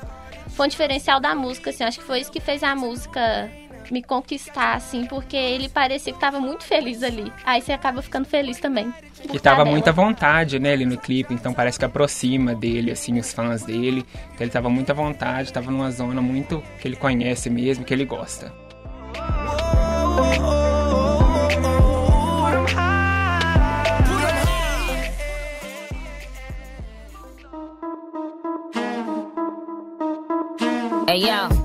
foi 0.50 0.66
um 0.66 0.68
diferencial 0.68 1.18
da 1.18 1.34
música, 1.34 1.70
assim. 1.70 1.82
Acho 1.82 1.98
que 1.98 2.04
foi 2.04 2.20
isso 2.20 2.30
que 2.30 2.38
fez 2.38 2.62
a 2.62 2.76
música 2.76 3.50
me 3.90 4.02
conquistar, 4.02 4.74
assim, 4.74 5.06
porque 5.06 5.36
ele 5.36 5.68
parecia 5.68 6.12
que 6.12 6.20
tava 6.20 6.40
muito 6.40 6.64
feliz 6.64 7.02
ali. 7.02 7.32
Aí 7.44 7.60
você 7.60 7.72
acaba 7.72 8.02
ficando 8.02 8.26
feliz 8.26 8.58
também. 8.58 8.92
E 9.32 9.38
tava 9.38 9.64
muita 9.64 9.92
nela. 9.92 10.06
vontade, 10.06 10.58
né, 10.58 10.72
ali 10.72 10.84
no 10.84 10.98
clipe, 10.98 11.32
então 11.32 11.52
parece 11.52 11.78
que 11.78 11.84
aproxima 11.84 12.54
dele, 12.54 12.90
assim, 12.90 13.18
os 13.18 13.32
fãs 13.32 13.62
dele. 13.64 14.04
Então 14.34 14.40
ele 14.40 14.50
tava 14.50 14.68
muita 14.68 14.92
vontade, 14.92 15.52
tava 15.52 15.70
numa 15.70 15.90
zona 15.90 16.20
muito 16.20 16.62
que 16.80 16.88
ele 16.88 16.96
conhece 16.96 17.48
mesmo, 17.48 17.84
que 17.84 17.94
ele 17.94 18.04
gosta. 18.04 18.52
Hey 31.12 31.26
yo. 31.26 31.61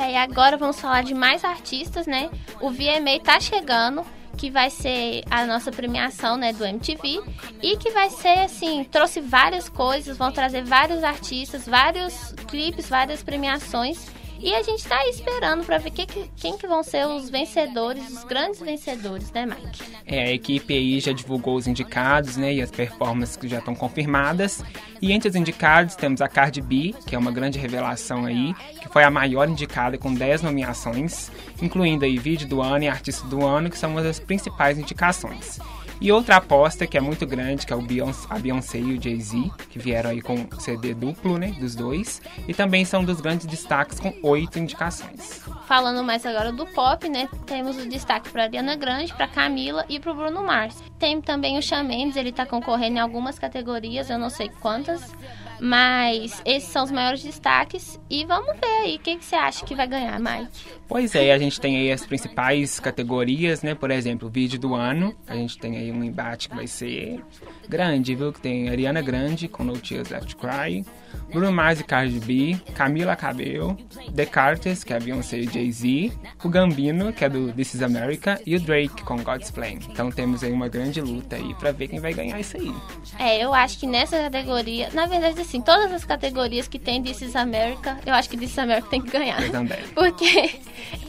É, 0.00 0.12
e 0.12 0.16
agora 0.16 0.56
vamos 0.56 0.80
falar 0.80 1.02
de 1.02 1.12
mais 1.12 1.44
artistas, 1.44 2.06
né? 2.06 2.30
O 2.58 2.70
VMA 2.70 3.20
tá 3.22 3.38
chegando, 3.38 4.02
que 4.34 4.50
vai 4.50 4.70
ser 4.70 5.22
a 5.30 5.44
nossa 5.44 5.70
premiação, 5.70 6.38
né, 6.38 6.54
do 6.54 6.64
MTV, 6.64 7.20
e 7.62 7.76
que 7.76 7.90
vai 7.90 8.08
ser 8.08 8.38
assim, 8.38 8.82
trouxe 8.84 9.20
várias 9.20 9.68
coisas, 9.68 10.16
vão 10.16 10.32
trazer 10.32 10.64
vários 10.64 11.04
artistas, 11.04 11.68
vários 11.68 12.32
clipes, 12.48 12.88
várias 12.88 13.22
premiações. 13.22 14.06
E 14.42 14.54
a 14.54 14.62
gente 14.62 14.82
tá 14.88 15.06
esperando 15.06 15.64
pra 15.64 15.76
ver 15.78 15.90
que, 15.90 16.06
que- 16.06 16.30
quem 16.36 16.56
que 16.56 16.66
vão 16.66 16.82
ser 16.82 17.06
os 17.06 17.28
vencedores, 17.28 18.08
os 18.10 18.24
grandes 18.24 18.58
vencedores, 18.60 19.30
né, 19.32 19.44
Mike? 19.44 19.82
É, 20.06 20.22
a 20.24 20.32
equipe 20.32 20.72
aí 20.74 20.98
já 20.98 21.12
divulgou 21.12 21.56
os 21.56 21.66
indicados, 21.66 22.36
né, 22.38 22.54
e 22.54 22.62
as 22.62 22.70
performances 22.70 23.36
que 23.36 23.46
já 23.46 23.58
estão 23.58 23.74
confirmadas. 23.74 24.64
E 25.02 25.12
entre 25.12 25.28
os 25.28 25.34
indicados 25.36 25.94
temos 25.94 26.22
a 26.22 26.28
Cardi 26.28 26.60
B, 26.62 26.94
que 27.06 27.14
é 27.14 27.18
uma 27.18 27.30
grande 27.30 27.58
revelação 27.58 28.24
aí, 28.24 28.54
que 28.80 28.88
foi 28.88 29.04
a 29.04 29.10
maior 29.10 29.48
indicada 29.48 29.98
com 29.98 30.12
10 30.14 30.40
nomeações, 30.42 31.30
incluindo 31.60 32.04
aí 32.06 32.18
vídeo 32.18 32.48
do 32.48 32.62
ano 32.62 32.84
e 32.84 32.88
artista 32.88 33.26
do 33.26 33.44
ano, 33.46 33.68
que 33.68 33.76
são 33.78 33.90
uma 33.90 34.02
das 34.02 34.18
principais 34.18 34.78
indicações. 34.78 35.58
E 36.00 36.10
outra 36.10 36.36
aposta 36.36 36.86
que 36.86 36.96
é 36.96 37.00
muito 37.00 37.26
grande, 37.26 37.66
que 37.66 37.72
é 37.72 37.76
o 37.76 37.82
Beyoncé, 37.82 38.26
a 38.30 38.38
Beyoncé 38.38 38.78
e 38.78 38.96
o 38.96 39.02
Jay-Z, 39.02 39.50
que 39.68 39.78
vieram 39.78 40.10
aí 40.10 40.22
com 40.22 40.48
CD 40.58 40.94
duplo, 40.94 41.36
né, 41.36 41.48
dos 41.60 41.74
dois, 41.74 42.22
e 42.48 42.54
também 42.54 42.86
são 42.86 43.04
dos 43.04 43.20
grandes 43.20 43.46
destaques 43.46 44.00
com 44.00 44.14
oito 44.22 44.58
indicações. 44.58 45.42
Falando 45.66 46.02
mais 46.02 46.24
agora 46.24 46.52
do 46.52 46.66
pop, 46.66 47.06
né? 47.08 47.28
Temos 47.44 47.76
o 47.76 47.86
destaque 47.86 48.30
para 48.30 48.44
Ariana 48.44 48.76
Grande, 48.76 49.12
para 49.12 49.28
Camila 49.28 49.84
e 49.90 50.00
para 50.00 50.14
Bruno 50.14 50.42
Mars. 50.42 50.89
Tem 51.00 51.18
também 51.18 51.56
o 51.56 51.62
Shawn 51.62 51.82
Mendes, 51.82 52.14
ele 52.14 52.30
tá 52.30 52.44
concorrendo 52.44 52.98
em 52.98 53.00
algumas 53.00 53.38
categorias, 53.38 54.10
eu 54.10 54.18
não 54.18 54.28
sei 54.28 54.50
quantas, 54.60 55.10
mas 55.58 56.42
esses 56.44 56.68
são 56.68 56.84
os 56.84 56.90
maiores 56.90 57.22
destaques 57.22 57.98
e 58.08 58.22
vamos 58.26 58.54
ver 58.60 58.82
aí 58.82 58.98
quem 58.98 59.18
que 59.18 59.24
você 59.24 59.34
acha 59.34 59.64
que 59.64 59.74
vai 59.74 59.86
ganhar, 59.86 60.20
Mike. 60.20 60.50
Pois 60.86 61.14
é, 61.14 61.32
a 61.32 61.38
gente 61.38 61.60
tem 61.60 61.76
aí 61.76 61.92
as 61.92 62.04
principais 62.04 62.80
categorias, 62.80 63.62
né? 63.62 63.74
Por 63.74 63.90
exemplo, 63.90 64.28
o 64.28 64.30
vídeo 64.30 64.58
do 64.58 64.74
ano. 64.74 65.14
A 65.26 65.36
gente 65.36 65.56
tem 65.56 65.76
aí 65.76 65.92
um 65.92 66.02
embate 66.02 66.48
que 66.48 66.56
vai 66.56 66.66
ser 66.66 67.22
grande, 67.68 68.14
viu? 68.14 68.32
Que 68.32 68.40
tem 68.40 68.68
Ariana 68.68 69.00
Grande 69.00 69.46
com 69.46 69.62
No 69.62 69.78
Tears 69.78 70.08
Left 70.08 70.34
Cry, 70.34 70.84
Bruno 71.32 71.52
Mars 71.52 71.78
e 71.78 71.84
Cardi 71.84 72.18
B, 72.18 72.58
Camila 72.74 73.14
Cabello, 73.14 73.78
The 74.14 74.26
Carters, 74.26 74.82
que 74.82 74.92
é 74.92 74.98
Beyoncé 74.98 75.38
e 75.38 75.44
Jay-Z, 75.44 76.12
o 76.42 76.48
Gambino, 76.48 77.12
que 77.12 77.24
é 77.24 77.28
do 77.28 77.52
This 77.52 77.74
Is 77.74 77.82
America, 77.82 78.40
e 78.44 78.56
o 78.56 78.60
Drake 78.60 79.04
com 79.04 79.22
God's 79.22 79.52
Plan. 79.52 79.74
Então 79.88 80.10
temos 80.10 80.42
aí 80.42 80.50
uma 80.50 80.68
grande 80.68 80.89
luta 80.98 81.36
aí 81.36 81.54
pra 81.56 81.72
ver 81.72 81.88
quem 81.88 82.00
vai 82.00 82.14
ganhar 82.14 82.40
isso 82.40 82.56
aí. 82.56 82.72
É, 83.18 83.44
eu 83.44 83.52
acho 83.52 83.78
que 83.78 83.86
nessa 83.86 84.18
categoria, 84.18 84.88
na 84.94 85.04
verdade, 85.04 85.38
assim, 85.38 85.60
todas 85.60 85.92
as 85.92 86.04
categorias 86.04 86.66
que 86.66 86.78
tem 86.78 87.02
This 87.02 87.20
is 87.20 87.36
America, 87.36 87.98
eu 88.06 88.14
acho 88.14 88.30
que 88.30 88.36
This 88.38 88.52
is 88.52 88.58
America 88.58 88.88
tem 88.88 89.02
que 89.02 89.10
ganhar. 89.10 89.42
Eu 89.42 89.52
também. 89.52 89.78
Porque 89.94 90.58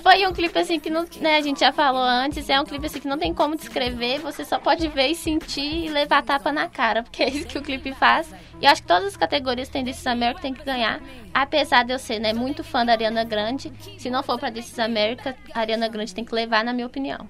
foi 0.03 0.27
um 0.27 0.33
clipe 0.33 0.59
assim 0.59 0.79
que 0.79 0.89
não, 0.89 1.05
né, 1.21 1.38
a 1.38 1.41
gente 1.41 1.61
já 1.61 1.71
falou 1.71 2.01
antes, 2.01 2.50
é 2.50 2.59
um 2.59 2.65
clipe 2.65 2.85
assim 2.85 3.00
que 3.00 3.07
não 3.07 3.17
tem 3.17 3.33
como 3.33 3.55
descrever, 3.55 4.19
você 4.19 4.43
só 4.43 4.59
pode 4.59 4.88
ver 4.89 5.07
e 5.07 5.15
sentir 5.15 5.85
e 5.85 5.89
levar 5.89 6.21
tapa 6.23 6.51
na 6.51 6.67
cara, 6.67 7.03
porque 7.03 7.23
é 7.23 7.29
isso 7.29 7.47
que 7.47 7.57
o 7.57 7.61
clipe 7.61 7.93
faz. 7.93 8.29
E 8.59 8.65
eu 8.65 8.71
acho 8.71 8.81
que 8.81 8.88
todas 8.88 9.07
as 9.07 9.17
categorias 9.17 9.69
tem 9.69 9.85
This 9.85 10.00
is 10.00 10.07
America 10.07 10.41
tem 10.41 10.53
que 10.53 10.63
ganhar, 10.63 11.01
apesar 11.33 11.83
de 11.83 11.93
eu 11.93 12.00
ser, 12.00 12.19
né, 12.19 12.33
muito 12.33 12.63
fã 12.63 12.85
da 12.85 12.91
Ariana 12.91 13.23
Grande. 13.23 13.71
Se 13.97 14.09
não 14.09 14.21
for 14.21 14.38
pra 14.38 14.51
This 14.51 14.71
is 14.71 14.79
America, 14.79 15.35
a 15.53 15.59
Ariana 15.59 15.88
Grande 15.88 16.13
tem 16.13 16.25
que 16.25 16.35
levar, 16.35 16.63
na 16.63 16.73
minha 16.73 16.88
opinião. 16.88 17.27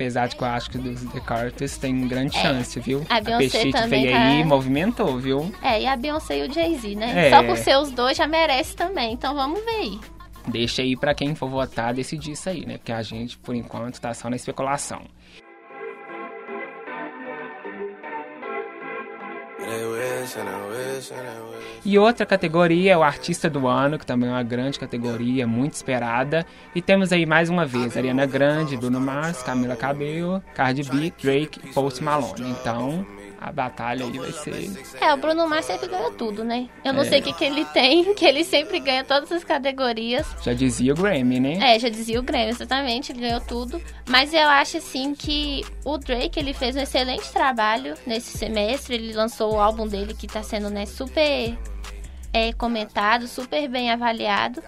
Apesar 0.00 0.28
de 0.28 0.36
que 0.36 0.42
eu 0.42 0.48
acho 0.48 0.70
que 0.70 0.78
os 0.78 1.04
The 1.12 1.20
Carters 1.20 1.76
tem 1.76 2.08
grande 2.08 2.34
chance, 2.34 2.80
viu? 2.80 3.04
É. 3.10 3.14
a 3.16 3.20
Beyoncé 3.20 3.58
Petit 3.58 3.72
também 3.72 4.02
veio 4.04 4.14
tá- 4.16 4.22
aí 4.28 4.44
movimentou, 4.44 5.18
viu? 5.18 5.54
É, 5.62 5.82
e 5.82 5.86
a 5.86 5.94
Beyoncé 5.94 6.38
e 6.38 6.48
o 6.48 6.50
Jay-Z, 6.50 6.94
né? 6.94 7.28
É. 7.28 7.30
Só 7.30 7.42
por 7.42 7.58
ser 7.58 7.76
os 7.76 7.90
dois 7.90 8.16
já 8.16 8.26
merece 8.26 8.74
também, 8.74 9.12
então 9.12 9.34
vamos 9.34 9.62
ver 9.62 9.70
aí. 9.70 10.00
Deixa 10.48 10.80
aí 10.80 10.96
pra 10.96 11.14
quem 11.14 11.34
for 11.34 11.50
votar 11.50 11.92
decidir 11.92 12.32
isso 12.32 12.48
aí, 12.48 12.64
né? 12.64 12.78
Porque 12.78 12.92
a 12.92 13.02
gente, 13.02 13.36
por 13.36 13.54
enquanto, 13.54 14.00
tá 14.00 14.14
só 14.14 14.30
na 14.30 14.36
especulação. 14.36 15.02
E 21.84 21.98
outra 21.98 22.26
categoria 22.26 22.92
é 22.92 22.96
o 22.96 23.02
Artista 23.02 23.48
do 23.48 23.66
Ano, 23.66 23.98
que 23.98 24.06
também 24.06 24.28
é 24.28 24.32
uma 24.32 24.42
grande 24.42 24.78
categoria, 24.78 25.46
muito 25.46 25.74
esperada. 25.74 26.46
E 26.74 26.82
temos 26.82 27.12
aí 27.12 27.24
mais 27.26 27.48
uma 27.48 27.64
vez 27.66 27.96
Ariana 27.96 28.26
Grande, 28.26 28.76
Bruno 28.76 29.00
Mars, 29.00 29.42
Camila 29.42 29.76
Cabello, 29.76 30.42
Cardi 30.54 30.82
B, 30.84 31.12
Drake 31.22 31.60
e 31.64 31.72
Post 31.72 32.02
Malone. 32.02 32.50
Então, 32.50 33.06
a 33.40 33.50
batalha 33.50 34.04
aí 34.04 34.18
vai 34.18 34.32
ser... 34.32 34.70
É, 35.00 35.14
o 35.14 35.16
Bruno 35.16 35.48
Mars 35.48 35.64
sempre 35.64 35.88
ganha 35.88 36.10
tudo, 36.10 36.44
né? 36.44 36.68
Eu 36.84 36.92
não 36.92 37.02
É. 37.02 37.04
sei 37.06 37.20
o 37.20 37.22
que, 37.22 37.32
que 37.32 37.44
ele 37.44 37.64
tem, 37.66 38.12
que 38.14 38.24
ele 38.26 38.44
sempre 38.44 38.78
ganha 38.80 39.02
todas 39.02 39.32
as 39.32 39.42
categorias. 39.42 40.26
Já 40.42 40.52
dizia 40.52 40.92
o 40.92 40.96
Grammy, 40.96 41.40
né? 41.40 41.74
É, 41.74 41.78
já 41.78 41.88
dizia 41.88 42.20
o 42.20 42.22
Grêmio, 42.22 42.50
exatamente, 42.50 43.12
ele 43.12 43.20
ganhou 43.20 43.40
tudo. 43.40 43.80
Mas 44.08 44.34
eu 44.34 44.46
acho, 44.46 44.76
assim, 44.76 45.14
que 45.14 45.64
o 45.84 45.96
Drake, 45.96 46.38
ele 46.38 46.52
fez 46.52 46.76
um 46.76 46.80
excelente 46.80 47.30
trabalho 47.32 47.94
nesse 48.06 48.36
semestre. 48.36 48.94
Ele 48.96 49.12
lançou 49.14 49.54
o 49.54 49.60
álbum 49.60 49.86
dele, 49.88 50.12
que 50.12 50.26
tá 50.26 50.42
sendo, 50.42 50.68
né, 50.68 50.84
super 50.84 51.56
é, 52.32 52.52
comentado, 52.52 53.26
super 53.26 53.66
bem 53.68 53.90
avaliado. 53.90 54.62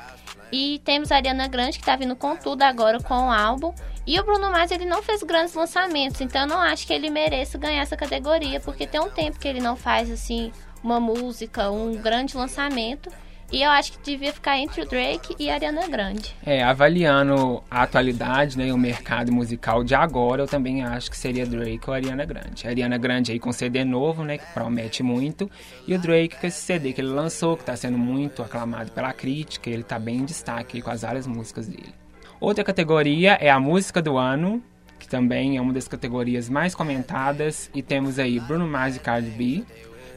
E 0.50 0.80
temos 0.84 1.10
a 1.12 1.16
Ariana 1.16 1.46
Grande, 1.48 1.78
que 1.78 1.84
tá 1.84 1.96
vindo 1.96 2.14
com 2.16 2.36
tudo 2.36 2.62
agora 2.62 2.98
com 3.00 3.14
o 3.28 3.30
álbum. 3.32 3.72
E 4.06 4.18
o 4.18 4.24
Bruno 4.24 4.50
Mars, 4.50 4.70
ele 4.70 4.84
não 4.84 5.02
fez 5.02 5.22
grandes 5.22 5.54
lançamentos, 5.54 6.20
então 6.20 6.42
eu 6.42 6.48
não 6.48 6.58
acho 6.58 6.86
que 6.86 6.92
ele 6.92 7.08
mereça 7.08 7.56
ganhar 7.56 7.82
essa 7.82 7.96
categoria, 7.96 8.58
porque 8.58 8.86
tem 8.86 9.00
um 9.00 9.08
tempo 9.08 9.38
que 9.38 9.46
ele 9.46 9.60
não 9.60 9.76
faz, 9.76 10.10
assim, 10.10 10.50
uma 10.82 10.98
música, 10.98 11.70
um 11.70 11.94
grande 11.94 12.36
lançamento. 12.36 13.08
E 13.52 13.62
eu 13.62 13.70
acho 13.70 13.92
que 13.92 14.02
devia 14.02 14.32
ficar 14.32 14.58
entre 14.58 14.80
o 14.80 14.86
Drake 14.86 15.36
e 15.38 15.50
a 15.50 15.54
Ariana 15.54 15.86
Grande. 15.86 16.34
É, 16.44 16.62
avaliando 16.62 17.62
a 17.70 17.82
atualidade, 17.82 18.56
né, 18.56 18.72
o 18.72 18.78
mercado 18.78 19.30
musical 19.30 19.84
de 19.84 19.94
agora, 19.94 20.42
eu 20.42 20.46
também 20.46 20.82
acho 20.82 21.10
que 21.10 21.16
seria 21.18 21.44
Drake 21.44 21.82
ou 21.86 21.92
Ariana 21.92 22.24
Grande. 22.24 22.66
A 22.66 22.70
Ariana 22.70 22.96
Grande 22.96 23.30
aí 23.30 23.38
com 23.38 23.52
CD 23.52 23.84
novo, 23.84 24.24
né, 24.24 24.38
que 24.38 24.46
promete 24.54 25.02
muito, 25.02 25.50
e 25.86 25.94
o 25.94 25.98
Drake 25.98 26.36
com 26.40 26.46
esse 26.46 26.62
CD 26.62 26.94
que 26.94 27.02
ele 27.02 27.10
lançou, 27.10 27.54
que 27.54 27.62
está 27.62 27.76
sendo 27.76 27.98
muito 27.98 28.42
aclamado 28.42 28.90
pela 28.90 29.12
crítica, 29.12 29.68
ele 29.68 29.82
tá 29.82 29.98
bem 29.98 30.16
em 30.16 30.24
destaque 30.24 30.80
com 30.80 30.90
as 30.90 31.02
várias 31.02 31.26
músicas 31.26 31.68
dele. 31.68 32.01
Outra 32.42 32.64
categoria 32.64 33.38
é 33.40 33.48
a 33.48 33.60
música 33.60 34.02
do 34.02 34.18
ano, 34.18 34.60
que 34.98 35.06
também 35.06 35.56
é 35.56 35.60
uma 35.60 35.72
das 35.72 35.86
categorias 35.86 36.48
mais 36.48 36.74
comentadas, 36.74 37.70
e 37.72 37.80
temos 37.80 38.18
aí 38.18 38.40
Bruno 38.40 38.66
Mars 38.66 38.96
e 38.96 38.98
Cardi 38.98 39.30
B, 39.30 39.64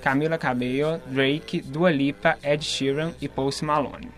Camila 0.02 0.36
Cabello, 0.36 1.00
Drake, 1.06 1.62
Dua 1.62 1.92
Lipa, 1.92 2.36
Ed 2.44 2.66
Sheeran 2.66 3.14
e 3.22 3.30
Post 3.30 3.64
Malone. 3.64 4.10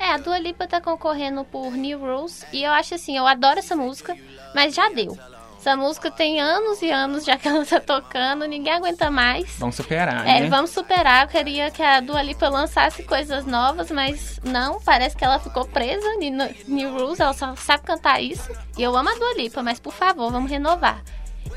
É, 0.00 0.06
a 0.06 0.16
Dua 0.16 0.36
Lipa 0.36 0.66
tá 0.66 0.80
concorrendo 0.80 1.44
por 1.44 1.70
New 1.76 2.00
Rules 2.00 2.44
e 2.52 2.64
eu 2.64 2.72
acho 2.72 2.96
assim, 2.96 3.16
eu 3.16 3.24
adoro 3.24 3.60
essa 3.60 3.76
música, 3.76 4.16
mas 4.52 4.74
já 4.74 4.88
deu. 4.88 5.16
Essa 5.64 5.76
música 5.78 6.10
tem 6.10 6.42
anos 6.42 6.82
e 6.82 6.90
anos 6.90 7.24
já 7.24 7.38
que 7.38 7.48
ela 7.48 7.64
tá 7.64 7.80
tocando, 7.80 8.44
ninguém 8.46 8.74
aguenta 8.74 9.10
mais. 9.10 9.46
Vão 9.58 9.72
superar, 9.72 10.28
É, 10.28 10.40
né? 10.40 10.48
vamos 10.50 10.72
superar. 10.72 11.22
Eu 11.24 11.28
queria 11.28 11.70
que 11.70 11.82
a 11.82 12.00
Dua 12.00 12.20
Lipa 12.20 12.50
lançasse 12.50 13.02
coisas 13.02 13.46
novas, 13.46 13.90
mas 13.90 14.38
não. 14.44 14.78
Parece 14.82 15.16
que 15.16 15.24
ela 15.24 15.38
ficou 15.38 15.64
presa 15.64 16.06
em 16.20 16.30
New 16.68 16.92
Rules. 16.92 17.18
Ela 17.18 17.32
só 17.32 17.56
sabe 17.56 17.82
cantar 17.82 18.20
isso. 18.22 18.46
E 18.76 18.82
eu 18.82 18.94
amo 18.94 19.08
a 19.08 19.14
Dua 19.14 19.34
Lipa, 19.38 19.62
mas 19.62 19.80
por 19.80 19.94
favor, 19.94 20.30
vamos 20.30 20.50
renovar. 20.50 21.02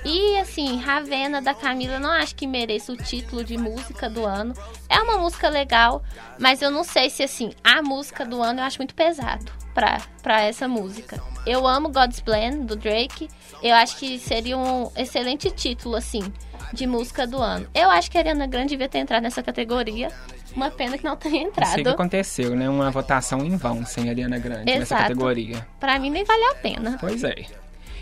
E 0.05 0.37
assim, 0.37 0.77
Ravena 0.79 1.41
da 1.41 1.53
Camila, 1.53 1.99
não 1.99 2.11
acho 2.11 2.35
que 2.35 2.47
mereça 2.47 2.93
o 2.93 2.97
título 2.97 3.43
de 3.43 3.57
música 3.57 4.09
do 4.09 4.25
ano. 4.25 4.53
É 4.89 4.99
uma 4.99 5.17
música 5.17 5.49
legal, 5.49 6.01
mas 6.39 6.61
eu 6.61 6.71
não 6.71 6.83
sei 6.83 7.09
se 7.09 7.23
assim, 7.23 7.51
a 7.63 7.81
música 7.81 8.25
do 8.25 8.41
ano 8.41 8.59
eu 8.59 8.63
acho 8.63 8.77
muito 8.79 8.95
pesado 8.95 9.51
pra, 9.73 10.01
pra 10.23 10.41
essa 10.41 10.67
música. 10.67 11.21
Eu 11.45 11.67
amo 11.67 11.89
God's 11.89 12.19
Plan 12.19 12.59
do 12.61 12.75
Drake. 12.75 13.29
Eu 13.61 13.75
acho 13.75 13.97
que 13.97 14.17
seria 14.19 14.57
um 14.57 14.91
excelente 14.95 15.49
título, 15.51 15.95
assim, 15.95 16.21
de 16.73 16.85
música 16.87 17.25
do 17.27 17.37
ano. 17.41 17.67
Eu 17.73 17.89
acho 17.89 18.09
que 18.09 18.17
a 18.17 18.21
Ariana 18.21 18.47
Grande 18.47 18.69
devia 18.69 18.87
ter 18.89 18.99
entrado 18.99 19.23
nessa 19.23 19.43
categoria. 19.43 20.09
Uma 20.55 20.71
pena 20.71 20.97
que 20.97 21.03
não 21.03 21.15
tenha 21.15 21.43
Isso 21.47 21.51
aí 21.59 21.73
que 21.73 21.79
entrado. 21.81 21.89
aconteceu, 21.89 22.55
né? 22.55 22.67
Uma 22.69 22.89
votação 22.89 23.45
em 23.45 23.55
vão 23.55 23.85
sem 23.85 24.09
Ariana 24.09 24.39
Grande 24.39 24.65
nessa 24.65 24.95
Exato. 24.95 25.01
categoria. 25.03 25.67
Pra 25.79 25.99
mim 25.99 26.09
nem 26.09 26.23
valeu 26.23 26.51
a 26.51 26.55
pena. 26.55 26.97
Pois 26.99 27.23
é. 27.23 27.45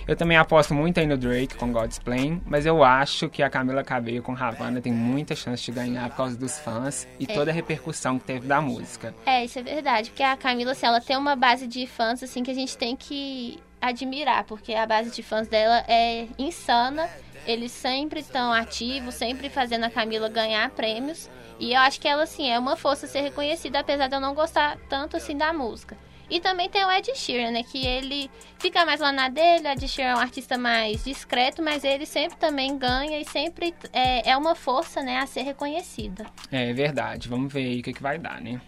Eu 0.07 0.15
também 0.15 0.37
aposto 0.37 0.71
muito 0.71 0.99
aí 0.99 1.07
no 1.07 1.17
Drake 1.17 1.55
com 1.55 1.71
God's 1.71 1.97
Plan, 1.97 2.39
mas 2.45 2.65
eu 2.65 2.83
acho 2.83 3.27
que 3.27 3.41
a 3.41 3.49
Camila 3.49 3.83
Cabello 3.83 4.21
com 4.21 4.33
Havana 4.33 4.79
tem 4.79 4.93
muita 4.93 5.35
chance 5.35 5.63
de 5.63 5.71
ganhar 5.71 6.07
por 6.11 6.17
causa 6.17 6.37
dos 6.37 6.59
fãs 6.59 7.07
e 7.19 7.25
toda 7.25 7.49
a 7.49 7.53
repercussão 7.53 8.19
que 8.19 8.25
teve 8.25 8.47
da 8.47 8.61
música. 8.61 9.15
É, 9.25 9.43
isso 9.43 9.57
é 9.57 9.63
verdade. 9.63 10.11
Porque 10.11 10.21
a 10.21 10.37
Camila, 10.37 10.73
assim, 10.73 10.85
ela 10.85 11.01
tem 11.01 11.17
uma 11.17 11.35
base 11.35 11.65
de 11.65 11.87
fãs, 11.87 12.21
assim, 12.21 12.43
que 12.43 12.51
a 12.51 12.53
gente 12.53 12.77
tem 12.77 12.95
que 12.95 13.59
admirar. 13.81 14.43
Porque 14.43 14.75
a 14.75 14.85
base 14.85 15.09
de 15.09 15.23
fãs 15.23 15.47
dela 15.47 15.83
é 15.87 16.27
insana. 16.37 17.09
Eles 17.47 17.71
sempre 17.71 18.19
estão 18.19 18.53
ativos, 18.53 19.15
sempre 19.15 19.49
fazendo 19.49 19.85
a 19.85 19.89
Camila 19.89 20.29
ganhar 20.29 20.69
prêmios. 20.69 21.29
E 21.59 21.73
eu 21.73 21.79
acho 21.79 21.99
que 21.99 22.07
ela, 22.07 22.23
assim, 22.23 22.47
é 22.47 22.59
uma 22.59 22.75
força 22.75 23.07
ser 23.07 23.21
reconhecida, 23.21 23.79
apesar 23.79 24.07
de 24.07 24.15
eu 24.15 24.19
não 24.19 24.35
gostar 24.35 24.77
tanto, 24.87 25.17
assim, 25.17 25.35
da 25.35 25.51
música. 25.51 25.97
E 26.29 26.39
também 26.39 26.69
tem 26.69 26.83
o 26.85 26.91
Ed 26.91 27.13
Sheeran, 27.15 27.51
né? 27.51 27.63
Que 27.63 27.85
ele 27.85 28.29
fica 28.57 28.85
mais 28.85 28.99
lá 28.99 29.11
na 29.11 29.29
dele. 29.29 29.67
O 29.67 29.71
Ed 29.71 29.87
Sheeran 29.87 30.11
é 30.11 30.15
um 30.15 30.19
artista 30.19 30.57
mais 30.57 31.03
discreto, 31.03 31.61
mas 31.61 31.83
ele 31.83 32.05
sempre 32.05 32.37
também 32.37 32.77
ganha 32.77 33.19
e 33.19 33.25
sempre 33.25 33.73
é, 33.93 34.29
é 34.29 34.37
uma 34.37 34.55
força, 34.55 35.01
né? 35.01 35.19
A 35.19 35.25
ser 35.27 35.41
reconhecida. 35.41 36.25
É 36.51 36.73
verdade, 36.73 37.27
vamos 37.27 37.51
ver 37.51 37.65
aí 37.65 37.79
o 37.79 37.83
que, 37.83 37.93
que 37.93 38.01
vai 38.01 38.17
dar, 38.17 38.41
né? 38.41 38.59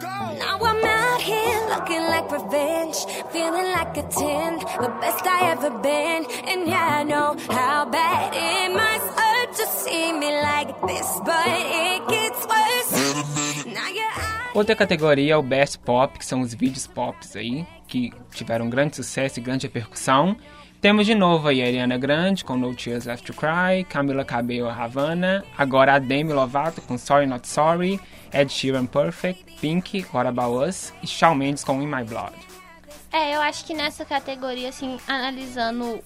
Now 0.00 0.58
I'm 0.62 0.84
out 0.84 1.20
here 1.20 1.66
looking 1.70 2.02
like 2.02 2.30
revenge, 2.30 2.96
feeling 3.32 3.72
like 3.72 3.96
a 3.96 4.02
10, 4.02 4.58
the 4.80 4.88
best 5.00 5.26
I 5.26 5.50
ever 5.50 5.70
been. 5.70 6.24
And 6.46 6.68
yeah, 6.68 7.00
I 7.00 7.02
know 7.02 7.36
how 7.50 7.84
bad 7.84 8.32
it 8.32 8.72
must 8.72 9.18
hurt 9.18 9.52
to 9.56 9.66
see 9.66 10.12
me 10.12 10.30
like 10.40 10.80
this, 10.86 11.20
but 11.24 11.48
it 11.48 12.06
gets 12.08 12.46
worse. 12.46 13.66
Now 13.66 13.88
you're 13.88 14.04
out. 14.04 14.54
Outra 14.54 14.76
categoria 14.76 15.34
é 15.34 15.36
o 15.36 15.42
Best 15.42 15.78
Pop, 15.80 16.16
que 16.18 16.24
são 16.24 16.42
os 16.42 16.54
vídeos 16.54 16.86
pops 16.86 17.34
aí, 17.34 17.66
que 17.88 18.12
tiveram 18.32 18.70
grande 18.70 18.96
sucesso 18.96 19.40
e 19.40 19.42
grande 19.42 19.66
repercussão. 19.66 20.36
Temos 20.80 21.06
de 21.06 21.14
novo 21.14 21.48
aí 21.48 21.60
a 21.60 21.66
Ariana 21.66 21.98
Grande 21.98 22.44
com 22.44 22.56
No 22.56 22.72
Tears 22.72 23.04
Left 23.04 23.26
to 23.26 23.34
Cry, 23.34 23.82
Camila 23.88 24.24
Cabello 24.24 24.68
Havana, 24.68 25.44
agora 25.56 25.94
a 25.94 25.98
Demi 25.98 26.32
Lovato 26.32 26.80
com 26.80 26.96
Sorry 26.96 27.26
Not 27.26 27.48
Sorry, 27.48 27.98
Ed 28.32 28.52
Sheeran 28.52 28.86
Perfect, 28.86 29.44
Pink, 29.60 30.06
What 30.14 30.28
About 30.28 30.68
Us 30.68 30.92
e 31.02 31.06
Shawn 31.08 31.34
Mendes 31.34 31.64
com 31.64 31.82
In 31.82 31.86
My 31.88 32.04
Blood. 32.04 32.32
É, 33.10 33.34
eu 33.34 33.40
acho 33.40 33.64
que 33.64 33.74
nessa 33.74 34.04
categoria, 34.04 34.68
assim, 34.68 35.00
analisando 35.08 36.00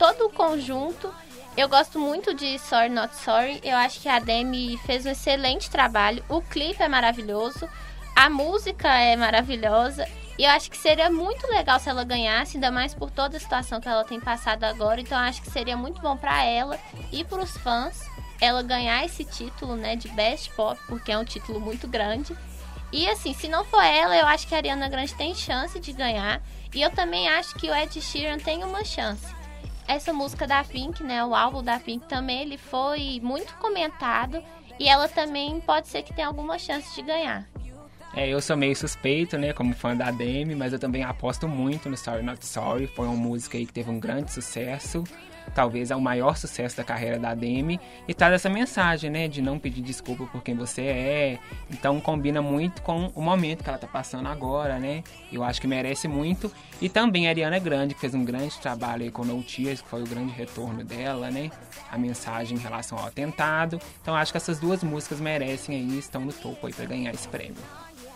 todo 0.00 0.26
o 0.26 0.30
conjunto, 0.30 1.14
eu 1.56 1.68
gosto 1.68 2.00
muito 2.00 2.34
de 2.34 2.58
Sorry 2.58 2.88
Not 2.88 3.14
Sorry. 3.14 3.60
Eu 3.62 3.76
acho 3.76 4.00
que 4.00 4.08
a 4.08 4.18
Demi 4.18 4.76
fez 4.78 5.06
um 5.06 5.10
excelente 5.10 5.70
trabalho. 5.70 6.24
O 6.28 6.40
clipe 6.40 6.82
é 6.82 6.88
maravilhoso, 6.88 7.68
a 8.16 8.28
música 8.28 8.88
é 8.88 9.14
maravilhosa. 9.14 10.08
E 10.38 10.44
eu 10.44 10.50
acho 10.50 10.70
que 10.70 10.76
seria 10.76 11.10
muito 11.10 11.46
legal 11.48 11.80
se 11.80 11.90
ela 11.90 12.04
ganhasse, 12.04 12.56
ainda 12.56 12.70
mais 12.70 12.94
por 12.94 13.10
toda 13.10 13.36
a 13.36 13.40
situação 13.40 13.80
que 13.80 13.88
ela 13.88 14.04
tem 14.04 14.20
passado 14.20 14.62
agora. 14.62 15.00
Então 15.00 15.18
eu 15.18 15.24
acho 15.24 15.42
que 15.42 15.50
seria 15.50 15.76
muito 15.76 16.00
bom 16.00 16.16
pra 16.16 16.44
ela 16.44 16.78
e 17.10 17.24
pros 17.24 17.56
fãs 17.56 18.00
ela 18.40 18.62
ganhar 18.62 19.04
esse 19.04 19.24
título, 19.24 19.74
né, 19.74 19.96
de 19.96 20.08
Best 20.10 20.50
Pop, 20.52 20.80
porque 20.86 21.10
é 21.10 21.18
um 21.18 21.24
título 21.24 21.60
muito 21.60 21.88
grande. 21.88 22.36
E 22.92 23.08
assim, 23.08 23.34
se 23.34 23.48
não 23.48 23.64
for 23.64 23.82
ela, 23.82 24.16
eu 24.16 24.26
acho 24.26 24.46
que 24.46 24.54
a 24.54 24.58
Ariana 24.58 24.88
Grande 24.88 25.12
tem 25.14 25.34
chance 25.34 25.78
de 25.80 25.92
ganhar. 25.92 26.40
E 26.72 26.80
eu 26.80 26.90
também 26.90 27.28
acho 27.28 27.54
que 27.56 27.68
o 27.68 27.74
Ed 27.74 28.00
Sheeran 28.00 28.38
tem 28.38 28.62
uma 28.62 28.84
chance. 28.84 29.26
Essa 29.86 30.12
música 30.12 30.46
da 30.46 30.62
Pink, 30.62 31.02
né, 31.02 31.24
o 31.24 31.34
álbum 31.34 31.62
da 31.62 31.80
Pink 31.80 32.06
também, 32.06 32.42
ele 32.42 32.56
foi 32.56 33.20
muito 33.22 33.54
comentado. 33.54 34.42
E 34.78 34.88
ela 34.88 35.08
também 35.08 35.60
pode 35.60 35.88
ser 35.88 36.02
que 36.02 36.14
tenha 36.14 36.28
alguma 36.28 36.58
chance 36.58 36.94
de 36.94 37.02
ganhar. 37.02 37.44
É, 38.14 38.28
eu 38.28 38.40
sou 38.40 38.56
meio 38.56 38.74
suspeito, 38.74 39.36
né, 39.36 39.52
como 39.52 39.74
fã 39.74 39.94
da 39.94 40.10
Demi, 40.10 40.54
mas 40.54 40.72
eu 40.72 40.78
também 40.78 41.04
aposto 41.04 41.46
muito 41.46 41.88
no 41.88 41.96
Sorry 41.96 42.22
Not 42.22 42.44
Sorry. 42.44 42.86
Foi 42.86 43.06
uma 43.06 43.16
música 43.16 43.58
aí 43.58 43.66
que 43.66 43.72
teve 43.72 43.90
um 43.90 44.00
grande 44.00 44.32
sucesso, 44.32 45.04
talvez 45.54 45.90
é 45.90 45.96
o 45.96 46.00
maior 46.00 46.36
sucesso 46.36 46.76
da 46.76 46.84
carreira 46.84 47.18
da 47.18 47.34
Demi, 47.34 47.78
e 48.06 48.14
traz 48.14 48.32
essa 48.34 48.48
mensagem, 48.48 49.10
né, 49.10 49.28
de 49.28 49.42
não 49.42 49.58
pedir 49.58 49.82
desculpa 49.82 50.24
por 50.26 50.42
quem 50.42 50.54
você 50.54 50.82
é. 50.82 51.38
Então 51.70 52.00
combina 52.00 52.40
muito 52.40 52.82
com 52.82 53.10
o 53.14 53.22
momento 53.22 53.62
que 53.62 53.68
ela 53.68 53.78
tá 53.78 53.86
passando 53.86 54.28
agora, 54.28 54.78
né? 54.78 55.02
Eu 55.30 55.44
acho 55.44 55.60
que 55.60 55.66
merece 55.66 56.08
muito. 56.08 56.50
E 56.80 56.88
também 56.88 57.26
a 57.26 57.30
Ariana 57.30 57.58
Grande, 57.58 57.94
que 57.94 58.00
fez 58.00 58.14
um 58.14 58.24
grande 58.24 58.58
trabalho 58.58 59.04
aí 59.04 59.10
com 59.10 59.24
No 59.24 59.42
Tears, 59.42 59.82
que 59.82 59.88
foi 59.88 60.02
o 60.02 60.06
grande 60.06 60.32
retorno 60.32 60.82
dela, 60.82 61.30
né? 61.30 61.50
A 61.90 61.98
mensagem 61.98 62.56
em 62.56 62.60
relação 62.60 62.98
ao 62.98 63.06
atentado. 63.06 63.80
Então 64.00 64.14
acho 64.14 64.32
que 64.32 64.38
essas 64.38 64.58
duas 64.58 64.82
músicas 64.82 65.20
merecem 65.20 65.76
aí, 65.76 65.98
estão 65.98 66.22
no 66.22 66.32
topo 66.32 66.66
aí 66.66 66.72
para 66.72 66.86
ganhar 66.86 67.12
esse 67.12 67.28
prêmio. 67.28 67.56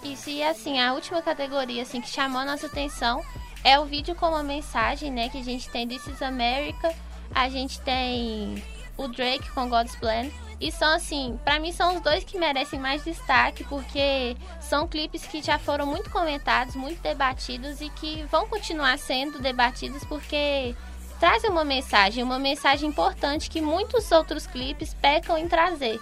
E 0.05 0.43
assim, 0.43 0.81
a 0.81 0.95
última 0.95 1.23
categoria 1.23 1.83
assim, 1.83 2.01
que 2.01 2.09
chamou 2.09 2.45
nossa 2.45 2.67
atenção 2.67 3.23
é 3.63 3.79
o 3.79 3.85
vídeo 3.85 4.15
com 4.15 4.29
uma 4.29 4.43
mensagem, 4.43 5.11
né? 5.11 5.29
Que 5.29 5.39
a 5.39 5.45
gente 5.45 5.69
tem 5.69 5.87
This 5.87 6.07
is 6.07 6.23
America, 6.23 6.93
a 7.35 7.49
gente 7.49 7.81
tem 7.81 8.63
o 8.97 9.09
Drake 9.09 9.51
com 9.51 9.69
God's 9.69 9.95
Plan. 9.97 10.29
E 10.61 10.71
são 10.71 10.95
assim, 10.95 11.39
pra 11.45 11.59
mim 11.59 11.73
são 11.73 11.97
os 11.97 12.01
dois 12.01 12.23
que 12.23 12.39
merecem 12.39 12.79
mais 12.79 13.03
destaque, 13.03 13.65
porque 13.65 14.37
são 14.61 14.87
clipes 14.87 15.27
que 15.27 15.43
já 15.43 15.59
foram 15.59 15.87
muito 15.87 16.09
comentados, 16.11 16.77
muito 16.77 17.01
debatidos 17.03 17.81
e 17.81 17.89
que 17.89 18.25
vão 18.31 18.47
continuar 18.47 18.97
sendo 18.99 19.41
debatidos 19.41 20.05
porque 20.05 20.75
trazem 21.19 21.51
uma 21.51 21.65
mensagem, 21.65 22.23
uma 22.23 22.39
mensagem 22.39 22.89
importante 22.89 23.51
que 23.51 23.61
muitos 23.61 24.11
outros 24.13 24.47
clipes 24.47 24.95
pecam 24.95 25.37
em 25.37 25.49
trazer. 25.49 26.01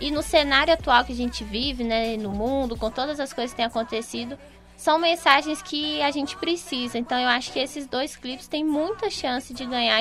E 0.00 0.10
no 0.10 0.22
cenário 0.22 0.72
atual 0.72 1.04
que 1.04 1.12
a 1.12 1.16
gente 1.16 1.44
vive, 1.44 1.84
né, 1.84 2.16
no 2.16 2.30
mundo, 2.30 2.76
com 2.76 2.90
todas 2.90 3.20
as 3.20 3.32
coisas 3.32 3.52
que 3.52 3.58
têm 3.58 3.66
acontecido, 3.66 4.38
são 4.76 4.98
mensagens 4.98 5.60
que 5.60 6.00
a 6.00 6.10
gente 6.10 6.36
precisa. 6.36 6.98
Então 6.98 7.18
eu 7.18 7.28
acho 7.28 7.52
que 7.52 7.58
esses 7.58 7.86
dois 7.86 8.16
clipes 8.16 8.48
têm 8.48 8.64
muita 8.64 9.10
chance 9.10 9.52
de 9.52 9.66
ganhar. 9.66 10.00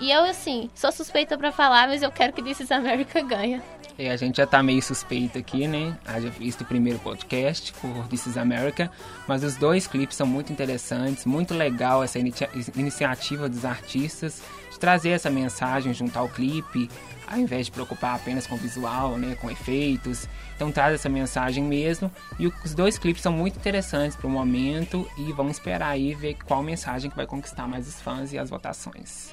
E 0.00 0.10
eu, 0.10 0.24
assim, 0.24 0.70
sou 0.74 0.90
suspeita 0.90 1.36
pra 1.36 1.52
falar, 1.52 1.88
mas 1.88 2.02
eu 2.02 2.10
quero 2.10 2.32
que 2.32 2.42
This 2.42 2.60
is 2.60 2.72
America 2.72 3.20
ganhe. 3.22 3.62
E 3.96 4.08
a 4.08 4.16
gente 4.16 4.38
já 4.38 4.46
tá 4.46 4.60
meio 4.60 4.82
suspeito 4.82 5.38
aqui, 5.38 5.68
né? 5.68 5.96
Haja 6.04 6.28
visto 6.28 6.62
o 6.62 6.64
primeiro 6.64 6.98
podcast 6.98 7.72
por 7.74 8.08
This 8.08 8.26
is 8.26 8.36
America, 8.36 8.90
mas 9.28 9.44
os 9.44 9.56
dois 9.56 9.86
clipes 9.86 10.16
são 10.16 10.26
muito 10.26 10.52
interessantes, 10.52 11.24
muito 11.24 11.54
legal 11.54 12.02
essa 12.02 12.18
inicia- 12.18 12.50
iniciativa 12.74 13.48
dos 13.48 13.64
artistas 13.64 14.42
de 14.72 14.80
trazer 14.80 15.10
essa 15.10 15.30
mensagem 15.30 15.94
junto 15.94 16.18
ao 16.18 16.28
clipe, 16.28 16.90
ao 17.30 17.38
invés 17.38 17.66
de 17.66 17.72
preocupar 17.72 18.16
apenas 18.16 18.48
com 18.48 18.56
visual, 18.56 19.16
né, 19.16 19.36
com 19.40 19.48
efeitos. 19.48 20.28
Então 20.56 20.72
traz 20.72 20.94
essa 20.94 21.08
mensagem 21.08 21.62
mesmo. 21.62 22.10
E 22.38 22.48
os 22.48 22.74
dois 22.74 22.98
clipes 22.98 23.22
são 23.22 23.32
muito 23.32 23.56
interessantes 23.56 24.16
para 24.16 24.26
o 24.26 24.30
momento 24.30 25.08
e 25.16 25.32
vamos 25.32 25.52
esperar 25.52 25.90
aí 25.90 26.14
ver 26.14 26.36
qual 26.44 26.64
mensagem 26.64 27.08
que 27.08 27.16
vai 27.16 27.26
conquistar 27.26 27.68
mais 27.68 27.86
os 27.86 28.00
fãs 28.00 28.32
e 28.32 28.38
as 28.38 28.50
votações. 28.50 29.32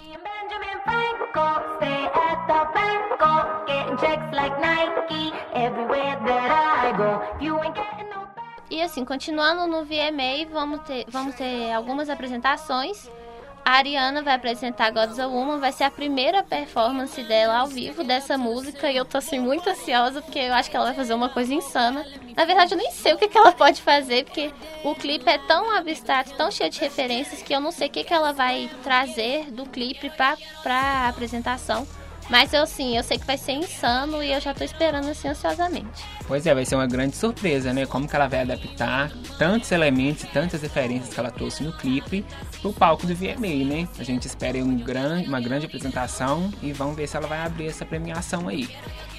E 8.69 8.81
assim, 8.81 9.03
continuando 9.05 9.67
no 9.67 9.83
VMA, 9.85 10.49
vamos 10.51 10.79
ter, 10.81 11.05
vamos 11.09 11.35
ter 11.35 11.71
algumas 11.71 12.09
apresentações. 12.09 13.09
A 13.63 13.73
Ariana 13.73 14.23
vai 14.23 14.33
apresentar 14.33 14.91
God's 14.91 15.19
a 15.19 15.27
Woman, 15.27 15.59
vai 15.59 15.71
ser 15.71 15.83
a 15.83 15.91
primeira 15.91 16.43
performance 16.43 17.21
dela 17.23 17.59
ao 17.59 17.67
vivo 17.67 18.03
dessa 18.03 18.37
música 18.37 18.91
e 18.91 18.97
eu 18.97 19.05
tô 19.05 19.19
assim 19.19 19.39
muito 19.39 19.69
ansiosa 19.69 20.21
porque 20.21 20.39
eu 20.39 20.53
acho 20.53 20.69
que 20.69 20.75
ela 20.75 20.87
vai 20.87 20.95
fazer 20.95 21.13
uma 21.13 21.29
coisa 21.29 21.53
insana. 21.53 22.05
Na 22.35 22.45
verdade, 22.45 22.73
eu 22.73 22.77
nem 22.77 22.91
sei 22.91 23.13
o 23.13 23.17
que, 23.17 23.27
que 23.27 23.37
ela 23.37 23.51
pode 23.51 23.81
fazer 23.81 24.25
porque 24.25 24.51
o 24.83 24.95
clipe 24.95 25.29
é 25.29 25.37
tão 25.37 25.75
abstrato, 25.75 26.33
tão 26.33 26.49
cheio 26.49 26.69
de 26.69 26.79
referências 26.79 27.41
que 27.41 27.53
eu 27.53 27.59
não 27.59 27.71
sei 27.71 27.87
o 27.87 27.91
que, 27.91 28.03
que 28.03 28.13
ela 28.13 28.31
vai 28.31 28.69
trazer 28.83 29.51
do 29.51 29.65
clipe 29.65 30.09
pra, 30.09 30.35
pra 30.63 31.07
apresentação. 31.07 31.87
Mas 32.29 32.53
eu 32.53 32.65
sim, 32.65 32.95
eu 32.95 33.03
sei 33.03 33.17
que 33.17 33.25
vai 33.25 33.37
ser 33.37 33.53
insano 33.53 34.23
e 34.23 34.31
eu 34.31 34.39
já 34.39 34.53
tô 34.53 34.63
esperando 34.63 35.09
assim 35.09 35.27
ansiosamente. 35.27 36.03
Pois 36.27 36.45
é, 36.45 36.53
vai 36.53 36.65
ser 36.65 36.75
uma 36.75 36.87
grande 36.87 37.15
surpresa, 37.15 37.73
né? 37.73 37.85
Como 37.85 38.07
que 38.07 38.15
ela 38.15 38.27
vai 38.27 38.41
adaptar 38.41 39.11
tantos 39.37 39.71
elementos 39.71 40.23
e 40.23 40.27
tantas 40.27 40.61
referências 40.61 41.13
que 41.13 41.19
ela 41.19 41.31
trouxe 41.31 41.63
no 41.63 41.73
clipe 41.73 42.25
pro 42.61 42.71
palco 42.71 43.05
do 43.05 43.13
VMA, 43.13 43.65
né? 43.65 43.87
A 43.99 44.03
gente 44.03 44.27
espera 44.27 44.57
um 44.59 44.77
grande, 44.77 45.27
uma 45.27 45.41
grande 45.41 45.65
apresentação 45.65 46.51
e 46.61 46.71
vamos 46.71 46.95
ver 46.95 47.07
se 47.07 47.17
ela 47.17 47.27
vai 47.27 47.39
abrir 47.39 47.67
essa 47.67 47.85
premiação 47.85 48.47
aí. 48.47 48.69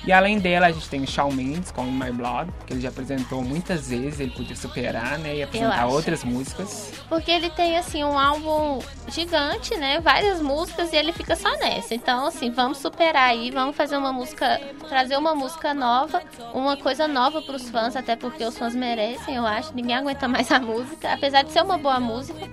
E 0.05 0.11
além 0.11 0.39
dela, 0.39 0.67
a 0.67 0.73
gente 0.73 0.89
tem 0.89 1.01
o 1.01 1.07
Shawn 1.07 1.31
Mendes 1.31 1.71
com 1.71 1.87
In 1.87 1.93
My 1.93 2.11
Blood, 2.11 2.51
que 2.67 2.73
ele 2.73 2.81
já 2.81 2.89
apresentou 2.89 3.43
muitas 3.43 3.89
vezes, 3.89 4.19
ele 4.19 4.33
podia 4.33 4.57
superar, 4.57 5.17
né? 5.19 5.37
E 5.37 5.43
apresentar 5.43 5.87
outras 5.87 6.25
músicas. 6.25 6.93
Porque 7.09 7.31
ele 7.31 7.49
tem, 7.51 7.79
assim, 7.79 8.03
um 8.03 8.19
álbum 8.19 8.81
gigante, 9.09 9.77
né? 9.77 10.01
Várias 10.01 10.43
músicas 10.43 10.93
e 10.93 10.97
ele 10.97 11.13
fica 11.13 11.37
só 11.37 11.51
nessa. 11.59 11.95
Então, 11.95 12.27
assim, 12.27 12.51
vamos 12.51 12.79
superar 12.79 13.31
aí, 13.31 13.53
vamos 13.53 13.77
fazer 13.77 13.97
uma 13.97 14.13
música, 14.13 14.61
trazer 14.89 15.17
uma 15.17 15.37
música 15.37 15.73
nova, 15.73 16.21
uma 16.53 16.77
coisa 16.77 17.07
nova 17.07 17.41
pros 17.41 17.71
fãs, 17.71 17.95
até 17.95 18.17
porque 18.17 18.45
os 18.45 18.59
fãs 18.59 18.75
merecem, 18.75 19.37
eu 19.37 19.47
acho. 19.47 19.73
Ninguém 19.73 19.95
aguenta 19.95 20.27
mais 20.27 20.51
a 20.51 20.59
música, 20.59 21.13
apesar 21.13 21.43
de 21.43 21.53
ser 21.53 21.63
uma 21.63 21.79
boa 21.79 22.01
música. 22.01 22.49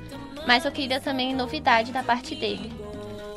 Mas 0.45 0.65
eu 0.65 0.71
queria 0.71 0.99
também 0.99 1.33
novidade 1.33 1.91
da 1.91 2.03
parte 2.03 2.35
dele. 2.35 2.71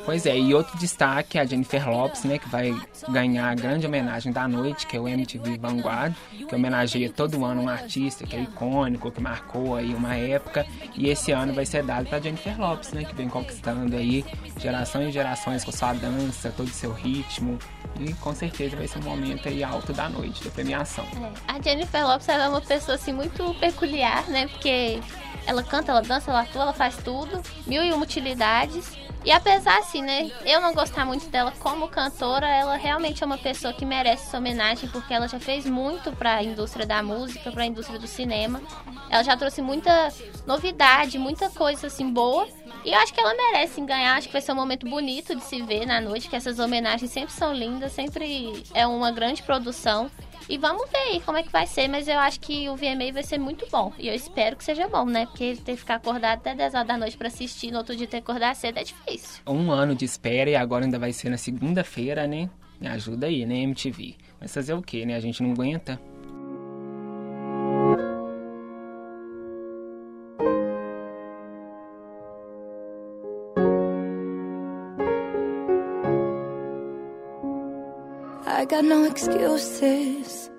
Pois 0.05 0.25
é, 0.25 0.37
e 0.37 0.53
outro 0.53 0.77
destaque 0.77 1.37
é 1.37 1.41
a 1.41 1.45
Jennifer 1.45 1.89
Lopes, 1.89 2.23
né, 2.23 2.37
que 2.37 2.49
vai 2.49 2.75
ganhar 3.09 3.49
a 3.49 3.55
grande 3.55 3.85
homenagem 3.85 4.33
da 4.33 4.47
noite, 4.47 4.85
que 4.85 4.97
é 4.97 4.99
o 4.99 5.07
MTV 5.07 5.57
Vanguard, 5.57 6.13
que 6.47 6.53
homenageia 6.53 7.09
todo 7.09 7.43
ano 7.45 7.61
um 7.61 7.69
artista 7.69 8.25
que 8.25 8.35
é 8.35 8.41
icônico, 8.41 9.09
que 9.11 9.21
marcou 9.21 9.75
aí 9.75 9.93
uma 9.93 10.15
época, 10.15 10.65
e 10.95 11.09
esse 11.09 11.31
ano 11.31 11.53
vai 11.53 11.65
ser 11.65 11.83
dado 11.83 12.07
para 12.07 12.19
Jennifer 12.19 12.59
Lopes, 12.59 12.91
né, 12.91 13.05
que 13.05 13.15
vem 13.15 13.29
conquistando 13.29 13.95
aí 13.95 14.25
gerações 14.59 15.09
e 15.09 15.11
gerações 15.11 15.63
com 15.63 15.71
sua 15.71 15.93
dança, 15.93 16.53
todo 16.55 16.67
o 16.67 16.73
seu 16.73 16.91
ritmo, 16.91 17.57
e 17.99 18.13
com 18.15 18.33
certeza 18.33 18.75
vai 18.75 18.87
ser 18.87 18.99
um 18.99 19.03
momento 19.03 19.47
aí 19.47 19.63
alto 19.63 19.93
da 19.93 20.09
noite, 20.09 20.43
da 20.43 20.51
premiação. 20.51 21.05
É, 21.47 21.53
A 21.53 21.61
Jennifer 21.61 22.05
Lopes 22.05 22.27
ela 22.27 22.45
é 22.45 22.49
uma 22.49 22.61
pessoa 22.61 22.95
assim 22.95 23.13
muito 23.13 23.53
peculiar, 23.55 24.27
né? 24.27 24.47
Porque 24.47 24.99
ela 25.45 25.63
canta, 25.63 25.91
ela 25.91 26.01
dança, 26.01 26.31
ela 26.31 26.41
atua, 26.41 26.63
ela 26.63 26.73
faz 26.73 26.97
tudo, 26.97 27.41
mil 27.67 27.83
e 27.83 27.91
uma 27.91 28.03
utilidades. 28.03 28.97
E 29.25 29.31
apesar 29.31 29.79
assim, 29.79 30.01
né, 30.01 30.29
eu 30.45 30.59
não 30.59 30.73
gostar 30.73 31.05
muito 31.05 31.29
dela 31.29 31.53
como 31.59 31.87
cantora, 31.87 32.47
ela 32.47 32.75
realmente 32.75 33.23
é 33.23 33.25
uma 33.25 33.37
pessoa 33.37 33.73
que 33.73 33.85
merece 33.85 34.27
essa 34.27 34.37
homenagem 34.37 34.89
porque 34.89 35.13
ela 35.13 35.27
já 35.27 35.39
fez 35.39 35.65
muito 35.65 36.11
para 36.11 36.35
a 36.35 36.43
indústria 36.43 36.85
da 36.85 37.01
música, 37.01 37.49
para 37.49 37.63
a 37.63 37.65
indústria 37.65 37.97
do 37.97 38.07
cinema. 38.07 38.61
Ela 39.09 39.23
já 39.23 39.37
trouxe 39.37 39.61
muita 39.61 40.09
novidade, 40.45 41.17
muita 41.17 41.49
coisa 41.49 41.87
assim 41.87 42.11
boa. 42.11 42.47
E 42.83 42.91
eu 42.91 42.99
acho 42.99 43.13
que 43.13 43.19
ela 43.19 43.33
merece 43.33 43.79
ganhar, 43.79 44.17
acho 44.17 44.27
que 44.27 44.33
vai 44.33 44.41
ser 44.41 44.51
um 44.51 44.55
momento 44.55 44.85
bonito 44.89 45.33
de 45.35 45.43
se 45.43 45.61
ver 45.61 45.85
na 45.85 46.01
noite, 46.01 46.27
que 46.27 46.35
essas 46.35 46.59
homenagens 46.59 47.09
sempre 47.09 47.33
são 47.33 47.53
lindas, 47.53 47.93
sempre 47.93 48.61
é 48.73 48.85
uma 48.85 49.09
grande 49.09 49.41
produção. 49.41 50.11
E 50.49 50.57
vamos 50.57 50.89
ver 50.89 50.97
aí 50.97 51.21
como 51.21 51.37
é 51.37 51.43
que 51.43 51.51
vai 51.51 51.65
ser, 51.65 51.87
mas 51.87 52.07
eu 52.07 52.19
acho 52.19 52.39
que 52.39 52.67
o 52.69 52.75
VMA 52.75 53.11
vai 53.13 53.23
ser 53.23 53.37
muito 53.37 53.67
bom. 53.71 53.93
E 53.97 54.07
eu 54.07 54.13
espero 54.13 54.55
que 54.55 54.63
seja 54.63 54.87
bom, 54.87 55.05
né? 55.05 55.25
Porque 55.25 55.55
ter 55.55 55.73
que 55.73 55.77
ficar 55.77 55.95
acordado 55.95 56.39
até 56.39 56.53
10 56.53 56.73
horas 56.73 56.87
da 56.87 56.97
noite 56.97 57.17
pra 57.17 57.27
assistir, 57.27 57.71
no 57.71 57.77
outro 57.77 57.95
dia 57.95 58.07
ter 58.07 58.17
que 58.21 58.31
acordar 58.31 58.55
cedo 58.55 58.77
é 58.77 58.83
difícil. 58.83 59.41
Um 59.47 59.71
ano 59.71 59.95
de 59.95 60.05
espera 60.05 60.49
e 60.49 60.55
agora 60.55 60.85
ainda 60.85 60.99
vai 60.99 61.13
ser 61.13 61.29
na 61.29 61.37
segunda-feira, 61.37 62.27
né? 62.27 62.49
Me 62.79 62.87
ajuda 62.87 63.27
aí, 63.27 63.45
né, 63.45 63.59
MTV? 63.59 64.15
Mas 64.39 64.53
fazer 64.53 64.73
o 64.73 64.81
quê, 64.81 65.05
né? 65.05 65.15
A 65.15 65.19
gente 65.19 65.41
não 65.41 65.51
aguenta. 65.51 65.99
I 78.63 78.65
got 78.65 78.85
no 78.85 79.03
excuses 79.03 80.49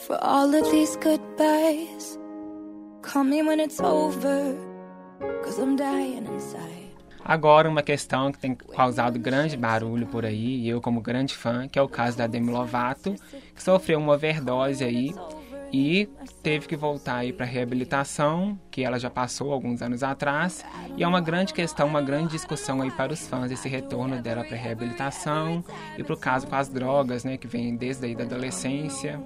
for 0.00 0.22
all 0.22 0.54
of 0.54 0.70
these 0.70 0.94
goodbyes. 0.96 2.18
Call 3.00 3.24
me 3.24 3.42
when 3.42 3.60
it's 3.60 3.80
over, 3.80 4.54
cause 5.42 5.58
I'm 5.58 5.74
dying 5.74 6.26
inside. 6.26 6.92
Agora, 7.24 7.66
uma 7.70 7.82
questão 7.82 8.30
que 8.30 8.38
tem 8.38 8.54
causado 8.54 9.18
grande 9.18 9.56
barulho 9.56 10.06
por 10.06 10.26
aí, 10.26 10.58
e 10.58 10.68
eu 10.68 10.82
como 10.82 11.00
grande 11.00 11.34
fã, 11.34 11.66
que 11.66 11.78
é 11.78 11.82
o 11.82 11.88
caso 11.88 12.18
da 12.18 12.26
Demi 12.26 12.50
Lovato, 12.50 13.14
que 13.54 13.62
sofreu 13.62 14.00
uma 14.00 14.12
overdose 14.12 14.84
aí 14.84 15.14
e 15.76 16.08
teve 16.42 16.66
que 16.66 16.74
voltar 16.74 17.16
aí 17.16 17.34
para 17.34 17.44
reabilitação, 17.44 18.58
que 18.70 18.82
ela 18.82 18.98
já 18.98 19.10
passou 19.10 19.52
alguns 19.52 19.82
anos 19.82 20.02
atrás, 20.02 20.64
e 20.96 21.02
é 21.02 21.06
uma 21.06 21.20
grande 21.20 21.52
questão, 21.52 21.86
uma 21.86 22.00
grande 22.00 22.32
discussão 22.32 22.80
aí 22.80 22.90
para 22.90 23.12
os 23.12 23.28
fãs 23.28 23.50
esse 23.50 23.68
retorno 23.68 24.22
dela 24.22 24.42
para 24.42 24.56
reabilitação 24.56 25.62
e 25.98 26.02
para 26.02 26.14
o 26.14 26.16
caso 26.16 26.46
com 26.46 26.56
as 26.56 26.70
drogas, 26.70 27.24
né, 27.24 27.36
que 27.36 27.46
vem 27.46 27.76
desde 27.76 28.06
aí 28.06 28.14
da 28.14 28.24
adolescência. 28.24 29.20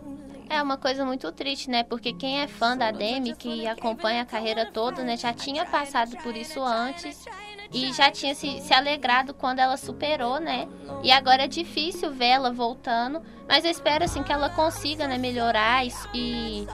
É 0.49 0.61
uma 0.61 0.77
coisa 0.77 1.05
muito 1.05 1.31
triste, 1.31 1.71
né? 1.71 1.85
Porque 1.85 2.13
quem 2.13 2.41
é 2.41 2.49
fã 2.49 2.77
da 2.77 2.91
Demi, 2.91 3.37
que 3.37 3.69
acompanha 3.69 4.23
a 4.23 4.27
carreira 4.27 4.69
toda, 4.73 5.05
né, 5.05 5.17
já 5.17 5.33
tinha 5.33 5.65
passado 5.65 6.17
por 6.25 6.37
isso 6.37 6.61
antes 6.61 7.25
e 7.73 7.93
já 7.93 8.11
tinha 8.11 8.35
se, 8.35 8.61
se 8.61 8.75
alegrado 8.75 9.33
quando 9.33 9.61
ela 9.61 9.77
superou, 9.77 10.41
né? 10.41 10.67
E 11.03 11.11
agora 11.11 11.45
é 11.45 11.49
difícil 11.49 12.13
vê-la 12.13 12.51
voltando, 12.51 13.23
mas 13.49 13.65
eu 13.65 13.71
espero 13.71 14.05
assim 14.05 14.23
que 14.23 14.33
ela 14.33 14.51
consiga, 14.51 15.07
né, 15.07 15.17
melhorar 15.19 15.87
e, 15.87 16.67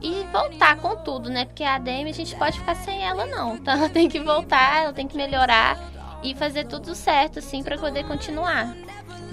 e 0.00 0.26
voltar 0.32 0.76
com 0.76 0.96
tudo, 0.96 1.28
né? 1.28 1.44
Porque 1.44 1.64
a 1.64 1.78
Demi 1.78 2.10
a 2.10 2.14
gente 2.14 2.34
pode 2.36 2.58
ficar 2.58 2.74
sem 2.76 3.04
ela 3.04 3.26
não. 3.26 3.56
Então 3.56 3.74
ela 3.74 3.88
tem 3.88 4.08
que 4.08 4.20
voltar, 4.20 4.84
ela 4.84 4.92
tem 4.92 5.06
que 5.06 5.16
melhorar 5.16 5.78
e 6.22 6.34
fazer 6.34 6.66
tudo 6.66 6.94
certo 6.94 7.38
assim 7.38 7.62
para 7.62 7.76
poder 7.76 8.04
continuar. 8.06 8.74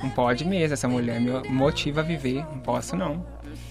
Não 0.04 0.10
pode 0.10 0.46
mesmo, 0.46 0.74
essa 0.74 0.88
mulher 0.88 1.20
me 1.20 1.50
motiva 1.50 2.02
a 2.02 2.04
viver, 2.04 2.46
não 2.52 2.60
posso 2.60 2.96
não. 2.96 3.26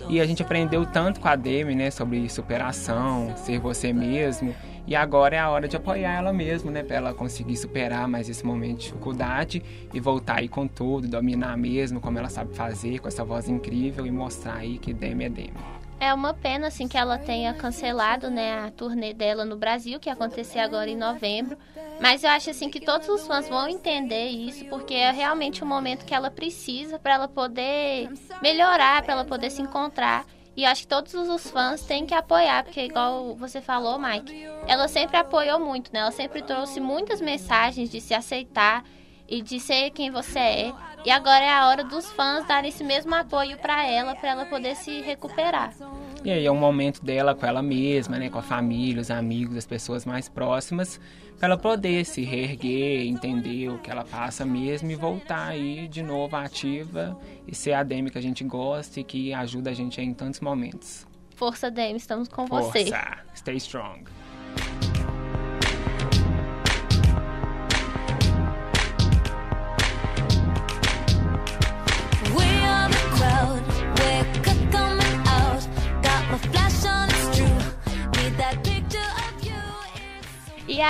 E 0.08 0.20
a 0.20 0.26
gente 0.26 0.42
aprendeu 0.42 0.84
tanto 0.86 1.20
com 1.20 1.28
a 1.28 1.36
Demi, 1.36 1.74
né, 1.74 1.90
sobre 1.90 2.28
superação, 2.28 3.34
ser 3.36 3.58
você 3.58 3.92
mesmo. 3.92 4.54
E 4.86 4.94
agora 4.94 5.36
é 5.36 5.38
a 5.38 5.48
hora 5.48 5.66
de 5.66 5.76
apoiar 5.76 6.12
ela 6.12 6.32
mesmo, 6.32 6.70
né, 6.70 6.82
para 6.82 6.96
ela 6.96 7.14
conseguir 7.14 7.56
superar 7.56 8.06
mais 8.06 8.28
esse 8.28 8.44
momento 8.44 8.78
de 8.78 8.84
dificuldade 8.84 9.62
e 9.94 9.98
voltar 9.98 10.40
aí 10.40 10.48
com 10.48 10.68
tudo, 10.68 11.08
dominar 11.08 11.56
mesmo, 11.56 12.00
como 12.00 12.18
ela 12.18 12.28
sabe 12.28 12.54
fazer, 12.54 12.98
com 12.98 13.08
essa 13.08 13.24
voz 13.24 13.48
incrível 13.48 14.06
e 14.06 14.10
mostrar 14.10 14.56
aí 14.56 14.78
que 14.78 14.92
Demi 14.92 15.24
é 15.24 15.28
Demi. 15.30 15.54
É 15.98 16.12
uma 16.12 16.34
pena 16.34 16.66
assim 16.66 16.86
que 16.86 16.98
ela 16.98 17.16
tenha 17.16 17.54
cancelado, 17.54 18.28
né, 18.28 18.58
a 18.66 18.70
turnê 18.70 19.14
dela 19.14 19.42
no 19.44 19.56
Brasil, 19.56 19.98
que 19.98 20.10
ia 20.10 20.12
acontecer 20.12 20.58
agora 20.58 20.90
em 20.90 20.96
novembro. 20.96 21.56
Mas 21.98 22.22
eu 22.22 22.30
acho 22.30 22.50
assim 22.50 22.68
que 22.68 22.80
todos 22.80 23.08
os 23.08 23.26
fãs 23.26 23.48
vão 23.48 23.66
entender 23.68 24.26
isso, 24.26 24.66
porque 24.66 24.92
é 24.92 25.10
realmente 25.12 25.62
o 25.62 25.66
momento 25.66 26.04
que 26.04 26.14
ela 26.14 26.30
precisa 26.30 26.98
para 26.98 27.14
ela 27.14 27.28
poder 27.28 28.10
melhorar, 28.42 29.02
para 29.02 29.14
ela 29.14 29.24
poder 29.24 29.48
se 29.50 29.62
encontrar. 29.62 30.26
E 30.56 30.64
acho 30.64 30.82
que 30.82 30.88
todos 30.88 31.12
os 31.14 31.50
fãs 31.50 31.82
têm 31.82 32.06
que 32.06 32.14
apoiar, 32.14 32.64
porque 32.64 32.84
igual 32.84 33.34
você 33.34 33.60
falou, 33.60 33.98
Mike, 33.98 34.44
ela 34.68 34.86
sempre 34.86 35.16
apoiou 35.16 35.58
muito, 35.58 35.92
né? 35.92 36.00
Ela 36.00 36.12
sempre 36.12 36.42
trouxe 36.42 36.78
muitas 36.80 37.20
mensagens 37.20 37.90
de 37.90 38.00
se 38.00 38.14
aceitar 38.14 38.84
e 39.28 39.42
de 39.42 39.58
ser 39.58 39.90
quem 39.90 40.10
você 40.10 40.38
é. 40.38 40.72
E 41.04 41.10
agora 41.10 41.44
é 41.44 41.50
a 41.50 41.66
hora 41.68 41.82
dos 41.82 42.10
fãs 42.12 42.46
darem 42.46 42.68
esse 42.68 42.84
mesmo 42.84 43.14
apoio 43.14 43.58
para 43.58 43.84
ela, 43.84 44.14
para 44.14 44.30
ela 44.30 44.46
poder 44.46 44.76
se 44.76 45.00
recuperar. 45.00 45.74
E 46.24 46.30
aí 46.30 46.46
é 46.46 46.50
um 46.50 46.56
momento 46.56 47.04
dela 47.04 47.34
com 47.34 47.44
ela 47.44 47.62
mesma, 47.62 48.18
né, 48.18 48.30
com 48.30 48.38
a 48.38 48.42
família, 48.42 48.98
os 48.98 49.10
amigos, 49.10 49.58
as 49.58 49.66
pessoas 49.66 50.06
mais 50.06 50.26
próximas, 50.26 50.98
para 51.38 51.48
ela 51.48 51.58
poder 51.58 52.06
se 52.06 52.22
reerguer, 52.22 53.06
entender 53.06 53.68
o 53.68 53.78
que 53.78 53.90
ela 53.90 54.04
passa 54.04 54.42
mesmo 54.42 54.90
e 54.90 54.94
voltar 54.94 55.48
aí 55.48 55.86
de 55.86 56.02
novo 56.02 56.34
ativa 56.34 57.14
e 57.46 57.54
ser 57.54 57.74
a 57.74 57.82
Demi 57.82 58.08
que 58.10 58.16
a 58.16 58.22
gente 58.22 58.42
gosta 58.42 59.00
e 59.00 59.04
que 59.04 59.34
ajuda 59.34 59.68
a 59.68 59.74
gente 59.74 60.00
em 60.00 60.14
tantos 60.14 60.40
momentos. 60.40 61.06
Força, 61.36 61.70
Demi, 61.70 61.98
estamos 61.98 62.26
com 62.26 62.46
Força, 62.46 62.70
você. 62.70 62.90
stay 63.34 63.56
strong. 63.56 64.04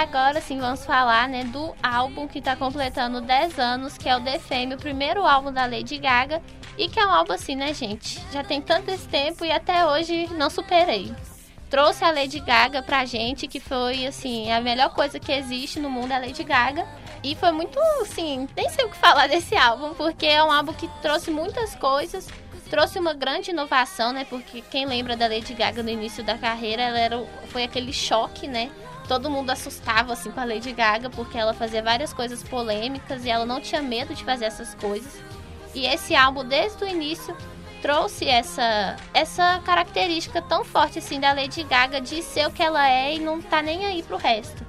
Agora 0.05 0.39
sim 0.41 0.61
vamos 0.61 0.85
falar, 0.85 1.29
né, 1.29 1.45
do 1.45 1.75
álbum 1.83 2.29
que 2.29 2.41
tá 2.41 2.55
completando 2.55 3.23
10 3.23 3.59
anos, 3.59 3.97
que 3.97 4.09
é 4.09 4.15
o 4.17 4.21
The 4.21 4.39
Fame, 4.39 4.75
o 4.75 4.79
primeiro 4.79 5.25
álbum 5.25 5.51
da 5.51 5.65
Lady 5.65 5.97
Gaga, 5.97 6.43
e 6.77 6.89
que 6.89 7.01
é 7.01 7.07
um 7.07 7.11
álbum 7.11 7.33
assim, 7.33 7.57
né, 7.57 7.73
gente? 7.73 8.21
Já 8.31 8.45
tem 8.45 8.61
tanto 8.61 8.91
esse 8.91 9.09
tempo 9.09 9.45
e 9.45 9.51
até 9.51 9.87
hoje 9.87 10.29
não 10.35 10.51
superei. 10.51 11.13
Trouxe 11.71 12.05
a 12.05 12.11
Lady 12.11 12.39
Gaga 12.39 12.83
pra 12.83 13.07
gente, 13.07 13.49
que 13.49 13.59
foi 13.59 14.07
assim, 14.07 14.53
a 14.53 14.61
melhor 14.61 14.91
coisa 14.91 15.19
que 15.19 15.33
existe 15.33 15.81
no 15.81 15.89
mundo 15.89 16.13
a 16.13 16.19
Lady 16.19 16.45
Gaga. 16.45 16.87
E 17.23 17.35
foi 17.35 17.51
muito, 17.53 17.79
assim, 18.03 18.47
nem 18.55 18.69
sei 18.69 18.85
o 18.85 18.91
que 18.91 18.97
falar 18.97 19.27
desse 19.29 19.57
álbum, 19.57 19.95
porque 19.95 20.27
é 20.27 20.45
um 20.45 20.53
álbum 20.53 20.75
que 20.75 20.87
trouxe 21.01 21.31
muitas 21.31 21.75
coisas, 21.75 22.29
trouxe 22.69 22.99
uma 22.99 23.15
grande 23.15 23.51
inovação, 23.51 24.13
né? 24.13 24.27
Porque 24.29 24.61
quem 24.71 24.85
lembra 24.85 25.17
da 25.17 25.27
Lady 25.27 25.55
Gaga 25.55 25.83
no 25.83 25.89
início 25.89 26.23
da 26.23 26.37
carreira, 26.37 26.83
ela 26.83 26.99
era, 26.99 27.27
foi 27.49 27.65
aquele 27.65 27.93
choque, 27.93 28.47
né? 28.47 28.71
Todo 29.09 29.31
mundo 29.31 29.51
assustava 29.51 30.13
assim 30.15 30.31
com 30.31 30.41
a 30.41 30.45
Lady 30.45 30.73
Gaga 30.73 31.11
porque 31.11 31.37
ela 31.37 31.53
fazia 31.53 31.83
várias 31.83 32.13
coisas 32.13 32.43
polêmicas 32.43 33.25
e 33.25 33.31
ela 33.31 33.45
não 33.45 33.61
tinha 33.61 33.83
medo 33.83 34.15
de 34.15 34.25
fazer 34.25 34.47
essas 34.47 34.75
coisas. 34.75 35.23
E 35.75 35.87
esse 35.87 36.15
álbum 36.15 36.45
desde 36.45 36.83
o 36.85 36.89
início 36.89 37.37
trouxe 37.83 38.27
essa 38.27 38.97
essa 39.13 39.61
característica 39.65 40.41
tão 40.41 40.65
forte 40.65 40.99
assim 40.99 41.21
da 41.21 41.33
Lady 41.33 41.63
Gaga 41.65 42.01
de 42.01 42.23
ser 42.23 42.47
o 42.47 42.51
que 42.51 42.63
ela 42.63 42.89
é 42.89 43.15
e 43.15 43.19
não 43.19 43.43
tá 43.43 43.61
nem 43.61 43.85
aí 43.85 44.03
pro 44.03 44.17
resto. 44.17 44.65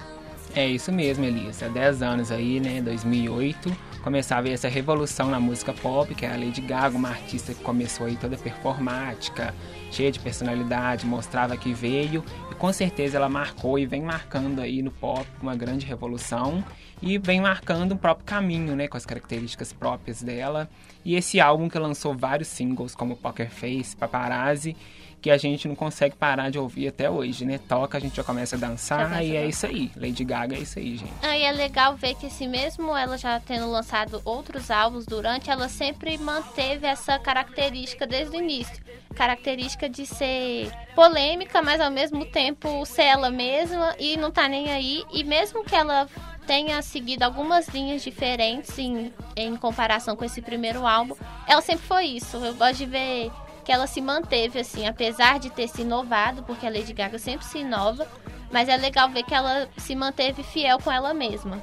É 0.54 0.66
isso 0.66 0.92
mesmo, 0.92 1.26
Elisa. 1.26 1.68
10 1.70 2.02
anos 2.02 2.32
aí, 2.32 2.60
né? 2.60 2.82
2008. 2.82 3.95
Começava 4.06 4.46
aí 4.46 4.54
essa 4.54 4.68
revolução 4.68 5.32
na 5.32 5.40
música 5.40 5.74
pop, 5.74 6.14
que 6.14 6.28
é 6.28 6.32
a 6.32 6.38
Lady 6.38 6.62
Gaga, 6.62 6.96
uma 6.96 7.10
artista 7.10 7.56
que 7.56 7.64
começou 7.64 8.06
aí 8.06 8.16
toda 8.16 8.38
performática, 8.38 9.52
cheia 9.90 10.12
de 10.12 10.20
personalidade, 10.20 11.08
mostrava 11.08 11.58
que 11.58 11.74
veio 11.74 12.24
e 12.52 12.54
com 12.54 12.72
certeza 12.72 13.18
ela 13.18 13.28
marcou 13.28 13.80
e 13.80 13.86
vem 13.88 14.04
marcando 14.04 14.62
aí 14.62 14.84
no 14.84 14.92
pop 14.92 15.26
uma 15.42 15.56
grande 15.56 15.88
revolução 15.88 16.64
e 17.02 17.18
vem 17.18 17.42
marcando 17.42 17.94
o 17.94 17.98
próprio 17.98 18.28
caminho, 18.28 18.76
né, 18.76 18.88
com 18.88 18.96
as 18.96 19.08
características 19.08 19.74
próprias 19.74 20.22
dela. 20.22 20.70
E 21.04 21.16
esse 21.16 21.40
álbum 21.40 21.68
que 21.68 21.80
lançou 21.80 22.14
vários 22.14 22.48
singles 22.48 22.94
como 22.94 23.18
Poker 23.18 23.50
Face, 23.50 23.98
Paparazzi, 23.98 24.78
que 25.26 25.32
a 25.32 25.38
gente 25.40 25.68
não 25.68 25.74
consegue 25.74 26.16
parar 26.16 26.52
de 26.52 26.60
ouvir 26.60 26.90
até 26.90 27.10
hoje, 27.10 27.46
né? 27.46 27.58
Toca, 27.58 27.98
a 27.98 28.00
gente 28.00 28.16
já 28.16 28.24
começa 28.24 28.56
a 28.56 28.60
dançar 28.60 29.06
Começa 29.06 29.24
e 29.24 29.36
a 29.36 29.42
é 29.42 29.48
isso 29.48 29.66
aí. 29.66 29.92
Lady 29.96 30.24
Gaga 30.24 30.56
é 30.56 30.60
isso 30.60 30.78
aí, 30.78 30.98
gente. 30.98 31.12
Aí 31.24 31.42
é 31.42 31.52
legal 31.52 31.96
ver 31.96 32.14
que 32.14 32.28
assim, 32.28 32.48
mesmo 32.48 32.96
ela 32.96 33.18
já 33.18 33.40
tendo 33.40 33.68
lançado 33.72 34.22
outros 34.24 34.70
álbuns 34.70 35.04
durante, 35.04 35.50
ela 35.50 35.68
sempre 35.68 36.16
manteve 36.20 36.86
essa 36.86 37.18
característica 37.18 38.06
desde 38.06 38.38
o 38.38 38.40
início. 38.40 38.76
Característica 39.16 39.90
de 39.90 40.06
ser 40.06 40.72
polêmica, 40.94 41.60
mas 41.60 41.82
ao 41.82 41.90
mesmo 41.90 42.24
tempo 42.26 42.86
ser 42.86 43.06
ela 43.06 43.32
mesma 43.32 43.96
e 43.98 44.18
não 44.18 44.30
tá 44.30 44.48
nem 44.48 44.72
aí. 44.72 45.04
E 45.12 45.24
mesmo 45.24 45.64
que 45.64 45.74
ela 45.74 46.08
tenha 46.46 46.80
seguido 46.84 47.24
algumas 47.24 47.68
linhas 47.70 48.04
diferentes 48.04 48.78
em, 48.78 49.12
em 49.36 49.56
comparação 49.56 50.16
com 50.16 50.24
esse 50.24 50.40
primeiro 50.40 50.86
álbum, 50.86 51.16
ela 51.48 51.64
sempre 51.64 51.88
foi 51.88 52.06
isso. 52.06 52.38
Eu 52.38 52.54
gosto 52.54 52.78
de 52.78 52.86
ver 52.86 53.32
que 53.66 53.72
ela 53.72 53.88
se 53.88 54.00
manteve 54.00 54.60
assim, 54.60 54.88
apesar 54.88 55.40
de 55.40 55.50
ter 55.50 55.68
se 55.68 55.82
inovado, 55.82 56.44
porque 56.44 56.68
a 56.68 56.70
Lady 56.70 56.94
Gaga 56.94 57.18
sempre 57.18 57.46
se 57.46 57.58
inova, 57.58 58.08
mas 58.52 58.70
é 58.70 58.78
legal 58.78 59.10
ver 59.10 59.24
que 59.24 59.34
ela 59.34 59.68
se 59.76 59.96
manteve 59.96 60.44
fiel 60.44 60.78
com 60.80 60.92
ela 60.92 61.14
mesma. 61.16 61.60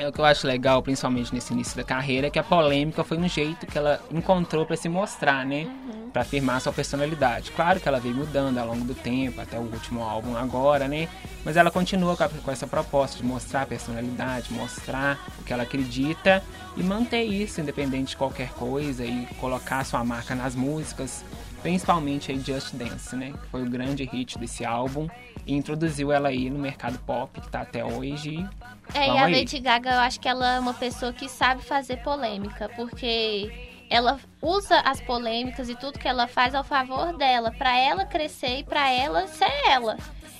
É 0.00 0.08
o 0.08 0.12
que 0.12 0.18
eu 0.18 0.24
acho 0.24 0.46
legal, 0.46 0.82
principalmente 0.82 1.34
nesse 1.34 1.52
início 1.52 1.76
da 1.76 1.84
carreira, 1.84 2.28
é 2.28 2.30
que 2.30 2.38
a 2.38 2.42
polêmica 2.42 3.04
foi 3.04 3.18
um 3.18 3.28
jeito 3.28 3.66
que 3.66 3.76
ela 3.76 4.00
encontrou 4.10 4.64
pra 4.64 4.74
se 4.74 4.88
mostrar, 4.88 5.44
né? 5.44 5.68
Pra 6.10 6.22
afirmar 6.22 6.58
sua 6.62 6.72
personalidade. 6.72 7.50
Claro 7.50 7.78
que 7.78 7.86
ela 7.86 8.00
veio 8.00 8.14
mudando 8.14 8.56
ao 8.56 8.66
longo 8.66 8.82
do 8.82 8.94
tempo, 8.94 9.42
até 9.42 9.58
o 9.58 9.60
último 9.60 10.02
álbum 10.02 10.38
agora, 10.38 10.88
né? 10.88 11.06
Mas 11.44 11.58
ela 11.58 11.70
continua 11.70 12.16
com 12.16 12.50
essa 12.50 12.66
proposta 12.66 13.18
de 13.18 13.24
mostrar 13.24 13.62
a 13.62 13.66
personalidade, 13.66 14.50
mostrar 14.54 15.22
o 15.38 15.44
que 15.44 15.52
ela 15.52 15.64
acredita 15.64 16.42
e 16.78 16.82
manter 16.82 17.22
isso 17.24 17.60
independente 17.60 18.10
de 18.10 18.16
qualquer 18.16 18.48
coisa 18.52 19.04
e 19.04 19.26
colocar 19.38 19.84
sua 19.84 20.02
marca 20.02 20.34
nas 20.34 20.54
músicas, 20.54 21.22
principalmente 21.60 22.32
aí 22.32 22.40
Just 22.40 22.72
Dance, 22.74 23.14
né? 23.14 23.32
Que 23.32 23.50
foi 23.50 23.62
o 23.64 23.68
grande 23.68 24.04
hit 24.04 24.38
desse 24.38 24.64
álbum 24.64 25.06
e 25.46 25.54
introduziu 25.54 26.12
ela 26.12 26.28
aí 26.28 26.50
no 26.50 26.58
mercado 26.58 26.98
pop 27.00 27.40
que 27.40 27.48
tá 27.48 27.62
até 27.62 27.84
hoje. 27.84 28.46
É, 28.94 29.04
e 29.04 29.06
Vamos 29.06 29.22
a 29.22 29.24
aí. 29.26 29.34
Lady 29.34 29.58
Gaga, 29.58 29.90
eu 29.90 30.00
acho 30.00 30.20
que 30.20 30.28
ela 30.28 30.56
é 30.56 30.60
uma 30.60 30.74
pessoa 30.74 31.12
que 31.12 31.28
sabe 31.28 31.62
fazer 31.62 31.98
polêmica, 31.98 32.68
porque 32.76 33.70
ela 33.88 34.18
usa 34.40 34.80
as 34.80 35.00
polêmicas 35.00 35.68
e 35.68 35.74
tudo 35.74 35.98
que 35.98 36.08
ela 36.08 36.26
faz 36.26 36.54
ao 36.54 36.64
favor 36.64 37.16
dela, 37.16 37.50
pra 37.50 37.76
ela 37.76 38.04
crescer 38.04 38.58
e 38.58 38.64
pra 38.64 38.88
ela 38.90 39.26
ser 39.26 39.50
ela. 39.68 39.96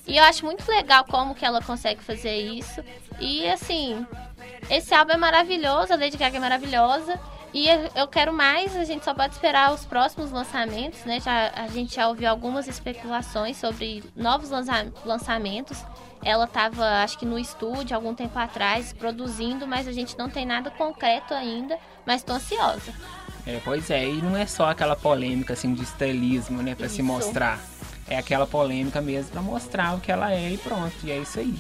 E 0.07 0.17
eu 0.17 0.25
acho 0.25 0.45
muito 0.45 0.69
legal 0.69 1.05
como 1.05 1.35
que 1.35 1.45
ela 1.45 1.61
consegue 1.63 2.03
fazer 2.03 2.37
isso. 2.37 2.83
E 3.19 3.47
assim, 3.49 4.07
esse 4.69 4.95
álbum 4.95 5.13
é 5.13 5.17
maravilhoso, 5.17 5.93
a 5.93 5.97
Lady 5.97 6.17
Gaga 6.17 6.37
é 6.37 6.41
maravilhosa. 6.41 7.21
E 7.53 7.67
eu- 7.97 8.07
quero 8.09 8.33
mais, 8.33 8.77
a 8.77 8.85
gente 8.85 9.05
só 9.05 9.13
pode 9.13 9.35
esperar 9.35 9.73
os 9.73 9.85
próximos 9.85 10.31
lançamentos, 10.31 11.05
né? 11.05 11.19
Já, 11.21 11.51
a 11.57 11.67
gente 11.69 11.97
já 11.97 12.09
ouviu 12.09 12.29
algumas 12.31 12.69
especulações 12.69 13.57
sobre 13.57 14.05
novos 14.15 14.51
lança- 14.51 14.87
lançamentos. 15.05 15.83
Ela 16.25 16.45
estava, 16.45 17.03
acho 17.03 17.19
que 17.19 17.27
no 17.27 17.39
estúdio, 17.39 17.97
algum 17.97 18.15
tempo 18.15 18.39
atrás, 18.39 18.93
produzindo, 18.93 19.67
mas 19.67 19.89
a 19.89 19.93
gente 19.93 20.17
não 20.17 20.29
tem 20.31 20.47
nada 20.47 20.71
concreto 20.71 21.35
ainda. 21.35 21.77
Mas 22.07 22.23
tô 22.23 22.33
ansiosa. 22.35 22.93
É, 23.47 23.59
pois 23.65 23.91
é, 23.91 24.05
e 24.07 24.21
não 24.23 24.37
é 24.37 24.47
só 24.47 24.71
aquela 24.71 24.95
polêmica 24.95 25.55
assim 25.55 25.75
de 25.75 25.83
estelismo, 25.83 26.63
né, 26.63 26.75
pra 26.75 26.89
se 26.89 27.03
mostrar. 27.03 27.59
É 28.09 28.19
aquela 28.19 28.47
polêmica 28.47 29.01
mesmo 29.01 29.31
pra 29.33 29.41
mostrar 29.43 29.95
o 29.97 30.01
que 30.01 30.11
ela 30.13 30.33
é 30.33 30.51
e 30.51 30.59
pronto, 30.59 30.93
e 31.05 31.11
é 31.11 31.19
isso 31.19 31.39
aí. 31.41 31.55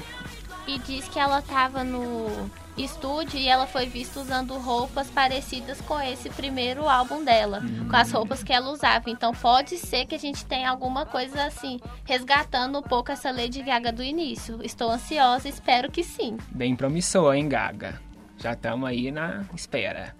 E 0.66 0.78
diz 0.78 1.08
que 1.08 1.18
ela 1.18 1.40
estava 1.40 1.82
no 1.82 2.50
estúdio 2.76 3.38
e 3.38 3.48
ela 3.48 3.66
foi 3.66 3.86
vista 3.86 4.20
usando 4.20 4.56
roupas 4.58 5.08
parecidas 5.10 5.80
com 5.80 6.00
esse 6.00 6.30
primeiro 6.30 6.88
álbum 6.88 7.24
dela, 7.24 7.60
com 7.88 7.96
as 7.96 8.10
roupas 8.10 8.42
que 8.42 8.52
ela 8.52 8.70
usava. 8.70 9.10
Então 9.10 9.32
pode 9.32 9.76
ser 9.76 10.06
que 10.06 10.14
a 10.14 10.18
gente 10.18 10.44
tenha 10.44 10.70
alguma 10.70 11.04
coisa 11.04 11.44
assim, 11.44 11.80
resgatando 12.04 12.78
um 12.78 12.82
pouco 12.82 13.10
essa 13.12 13.30
Lady 13.30 13.62
Gaga 13.62 13.92
do 13.92 14.02
início. 14.02 14.60
Estou 14.62 14.90
ansiosa, 14.90 15.48
espero 15.48 15.90
que 15.90 16.04
sim. 16.04 16.36
Bem 16.50 16.76
promissor, 16.76 17.34
hein, 17.34 17.48
Gaga? 17.48 18.00
Já 18.38 18.52
estamos 18.52 18.88
aí 18.88 19.10
na 19.10 19.44
espera. 19.54 20.19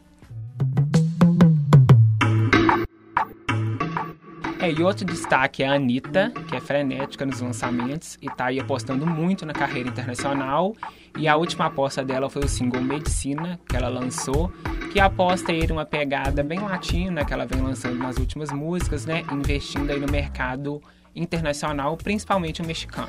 É, 4.62 4.70
e 4.70 4.83
outro 4.83 5.07
destaque 5.07 5.62
é 5.62 5.68
a 5.68 5.73
Anitta, 5.73 6.31
que 6.46 6.55
é 6.55 6.61
frenética 6.61 7.25
nos 7.25 7.40
lançamentos 7.40 8.18
e 8.20 8.29
tá 8.29 8.46
aí 8.46 8.61
apostando 8.61 9.07
muito 9.07 9.46
na 9.46 9.55
carreira 9.55 9.88
internacional. 9.88 10.77
E 11.16 11.27
a 11.27 11.35
última 11.35 11.66
aposta 11.66 12.05
dela 12.05 12.29
foi 12.29 12.44
o 12.44 12.49
single 12.49 12.83
Medicina, 12.83 13.59
que 13.66 13.75
ela 13.75 13.88
lançou, 13.88 14.53
que 14.92 15.01
aposta 15.01 15.51
aí 15.51 15.66
uma 15.70 15.87
pegada 15.87 16.42
bem 16.42 16.59
latina 16.61 17.25
que 17.25 17.33
ela 17.33 17.46
vem 17.46 17.62
lançando 17.62 17.96
nas 17.96 18.18
últimas 18.18 18.53
músicas, 18.53 19.07
né? 19.07 19.25
Investindo 19.33 19.90
aí 19.90 19.99
no 19.99 20.11
mercado 20.12 20.83
internacional, 21.16 21.96
principalmente 21.96 22.61
o 22.61 22.66
mexicano. 22.66 23.09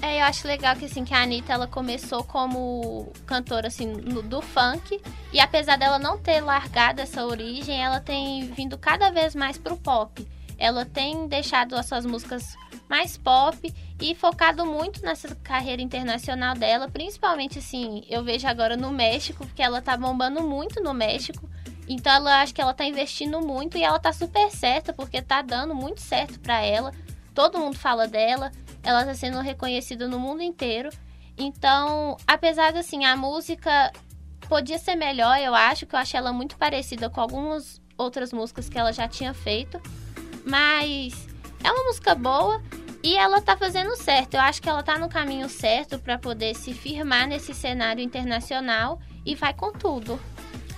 É, 0.00 0.20
eu 0.20 0.24
acho 0.24 0.46
legal 0.48 0.74
que 0.76 0.86
assim 0.86 1.04
que 1.04 1.12
a 1.14 1.22
Anitta 1.22 1.52
ela 1.52 1.66
começou 1.66 2.24
como 2.24 3.12
cantora 3.26 3.68
assim 3.68 3.86
no- 3.86 4.22
do 4.22 4.40
funk 4.42 4.98
e 5.32 5.38
apesar 5.40 5.76
dela 5.76 5.98
não 5.98 6.18
ter 6.18 6.40
largado 6.40 7.00
essa 7.02 7.24
origem, 7.24 7.82
ela 7.82 8.00
tem 8.00 8.46
vindo 8.52 8.76
cada 8.78 9.10
vez 9.10 9.34
mais 9.34 9.56
pro 9.58 9.76
pop. 9.76 10.26
Ela 10.58 10.84
tem 10.84 11.28
deixado 11.28 11.74
as 11.74 11.86
suas 11.86 12.06
músicas 12.06 12.56
mais 12.88 13.16
pop 13.16 13.74
e 14.00 14.14
focado 14.14 14.64
muito 14.64 15.02
nessa 15.02 15.34
carreira 15.36 15.82
internacional 15.82 16.54
dela, 16.54 16.88
principalmente 16.88 17.58
assim, 17.58 18.04
eu 18.08 18.22
vejo 18.22 18.46
agora 18.46 18.76
no 18.76 18.90
México, 18.90 19.44
porque 19.46 19.62
ela 19.62 19.82
tá 19.82 19.96
bombando 19.96 20.42
muito 20.42 20.82
no 20.82 20.94
México. 20.94 21.48
Então 21.88 22.12
ela 22.12 22.42
acho 22.42 22.54
que 22.54 22.60
ela 22.60 22.74
tá 22.74 22.84
investindo 22.84 23.40
muito 23.40 23.78
e 23.78 23.82
ela 23.82 23.98
tá 23.98 24.12
super 24.12 24.50
certa, 24.50 24.92
porque 24.92 25.22
tá 25.22 25.42
dando 25.42 25.74
muito 25.74 26.00
certo 26.00 26.38
pra 26.40 26.60
ela. 26.60 26.92
Todo 27.34 27.58
mundo 27.58 27.78
fala 27.78 28.06
dela, 28.08 28.50
ela 28.82 29.04
tá 29.04 29.14
sendo 29.14 29.40
reconhecida 29.40 30.08
no 30.08 30.18
mundo 30.18 30.42
inteiro. 30.42 30.90
Então, 31.36 32.16
apesar 32.26 32.72
de 32.72 32.78
assim, 32.78 33.04
a 33.04 33.16
música 33.16 33.92
podia 34.48 34.78
ser 34.78 34.96
melhor, 34.96 35.38
eu 35.38 35.54
acho, 35.54 35.86
que 35.86 35.94
eu 35.94 35.98
acho 35.98 36.16
ela 36.16 36.32
muito 36.32 36.56
parecida 36.56 37.10
com 37.10 37.20
algumas 37.20 37.80
outras 37.96 38.32
músicas 38.32 38.68
que 38.68 38.78
ela 38.78 38.92
já 38.92 39.06
tinha 39.06 39.34
feito. 39.34 39.80
Mas 40.46 41.26
é 41.62 41.72
uma 41.72 41.84
música 41.84 42.14
boa 42.14 42.62
e 43.02 43.16
ela 43.16 43.40
tá 43.40 43.56
fazendo 43.56 43.96
certo. 43.96 44.34
Eu 44.34 44.40
acho 44.40 44.62
que 44.62 44.68
ela 44.68 44.82
tá 44.82 44.96
no 44.96 45.08
caminho 45.08 45.48
certo 45.48 45.98
para 45.98 46.16
poder 46.16 46.54
se 46.54 46.72
firmar 46.72 47.26
nesse 47.26 47.52
cenário 47.52 48.02
internacional 48.02 49.00
e 49.24 49.34
vai 49.34 49.52
com 49.52 49.72
tudo. 49.72 50.18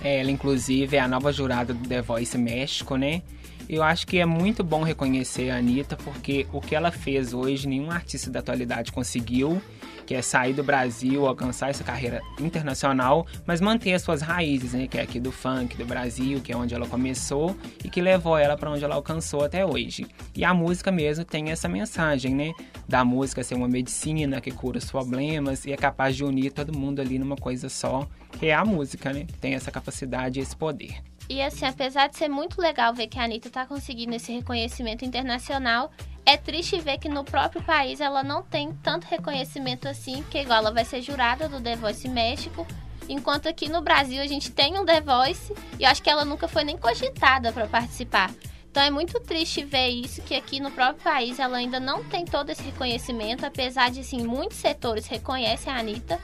É, 0.01 0.19
Ela, 0.19 0.31
inclusive, 0.31 0.97
é 0.97 0.99
a 0.99 1.07
nova 1.07 1.31
jurada 1.31 1.73
do 1.73 1.87
The 1.87 2.01
Voice 2.01 2.37
México, 2.37 2.95
né? 2.95 3.21
Eu 3.69 3.83
acho 3.83 4.07
que 4.07 4.17
é 4.17 4.25
muito 4.25 4.63
bom 4.63 4.81
reconhecer 4.81 5.51
a 5.51 5.57
Anitta, 5.57 5.95
porque 5.97 6.47
o 6.51 6.59
que 6.59 6.73
ela 6.73 6.91
fez 6.91 7.35
hoje, 7.35 7.67
nenhum 7.67 7.91
artista 7.91 8.31
da 8.31 8.39
atualidade 8.39 8.91
conseguiu, 8.91 9.61
que 10.09 10.15
é 10.15 10.23
sair 10.23 10.53
do 10.53 10.63
Brasil, 10.63 11.27
alcançar 11.27 11.69
essa 11.69 11.83
carreira 11.83 12.19
internacional, 12.39 13.27
mas 13.45 13.61
manter 13.61 13.93
as 13.93 14.01
suas 14.01 14.23
raízes, 14.23 14.73
né? 14.73 14.87
Que 14.87 14.97
é 14.97 15.03
aqui 15.03 15.19
do 15.19 15.31
funk, 15.31 15.77
do 15.77 15.85
Brasil, 15.85 16.41
que 16.41 16.51
é 16.51 16.57
onde 16.57 16.73
ela 16.73 16.87
começou 16.87 17.55
e 17.85 17.91
que 17.91 18.01
levou 18.01 18.35
ela 18.35 18.57
para 18.57 18.71
onde 18.71 18.83
ela 18.83 18.95
alcançou 18.95 19.43
até 19.45 19.63
hoje. 19.63 20.07
E 20.35 20.43
a 20.43 20.51
música 20.51 20.91
mesmo 20.91 21.23
tem 21.23 21.51
essa 21.51 21.69
mensagem, 21.69 22.33
né? 22.33 22.53
Da 22.87 23.05
música 23.05 23.43
ser 23.43 23.53
uma 23.53 23.67
medicina 23.67 24.41
que 24.41 24.49
cura 24.49 24.79
os 24.79 24.89
problemas 24.89 25.63
e 25.67 25.73
é 25.73 25.77
capaz 25.77 26.15
de 26.15 26.23
unir 26.23 26.53
todo 26.53 26.75
mundo 26.75 27.01
ali 27.01 27.19
numa 27.19 27.35
coisa 27.35 27.69
só, 27.69 28.07
que 28.39 28.47
é 28.47 28.55
a 28.55 28.65
música, 28.65 29.13
né? 29.13 29.27
Tem 29.39 29.53
essa 29.53 29.69
capacidade 29.69 30.39
e 30.39 30.41
esse 30.41 30.55
poder. 30.55 31.03
E 31.29 31.39
assim, 31.39 31.65
apesar 31.67 32.07
de 32.07 32.17
ser 32.17 32.29
muito 32.29 32.59
legal 32.59 32.91
ver 32.95 33.05
que 33.05 33.19
a 33.19 33.23
Anitta 33.25 33.51
tá 33.51 33.63
conseguindo 33.63 34.15
esse 34.15 34.31
reconhecimento 34.31 35.05
internacional, 35.05 35.91
é 36.29 36.37
triste 36.37 36.79
ver 36.79 36.99
que 36.99 37.09
no 37.09 37.23
próprio 37.23 37.59
país 37.63 37.99
ela 37.99 38.23
não 38.23 38.43
tem 38.43 38.71
tanto 38.83 39.07
reconhecimento 39.07 39.87
assim, 39.87 40.21
porque 40.21 40.41
igual 40.41 40.59
ela 40.59 40.71
vai 40.71 40.85
ser 40.85 41.01
jurada 41.01 41.49
do 41.49 41.59
The 41.59 41.75
Voice 41.75 42.07
México, 42.07 42.67
enquanto 43.07 43.49
aqui 43.49 43.67
no 43.67 43.81
Brasil 43.81 44.21
a 44.21 44.27
gente 44.27 44.51
tem 44.51 44.77
um 44.77 44.85
The 44.85 45.01
Voice 45.01 45.51
e 45.79 45.83
eu 45.85 45.89
acho 45.89 46.03
que 46.03 46.09
ela 46.09 46.23
nunca 46.23 46.47
foi 46.47 46.63
nem 46.63 46.77
cogitada 46.77 47.51
para 47.51 47.65
participar. 47.65 48.31
Então 48.69 48.83
é 48.83 48.91
muito 48.91 49.19
triste 49.21 49.63
ver 49.63 49.89
isso, 49.89 50.21
que 50.21 50.35
aqui 50.35 50.59
no 50.59 50.69
próprio 50.69 51.03
país 51.03 51.39
ela 51.39 51.57
ainda 51.57 51.79
não 51.79 52.03
tem 52.03 52.25
todo 52.25 52.51
esse 52.51 52.61
reconhecimento, 52.61 53.43
apesar 53.43 53.89
de 53.89 54.01
assim, 54.01 54.21
muitos 54.21 54.57
setores 54.59 55.07
reconhecem 55.07 55.73
a 55.73 55.79
Anitta, 55.79 56.19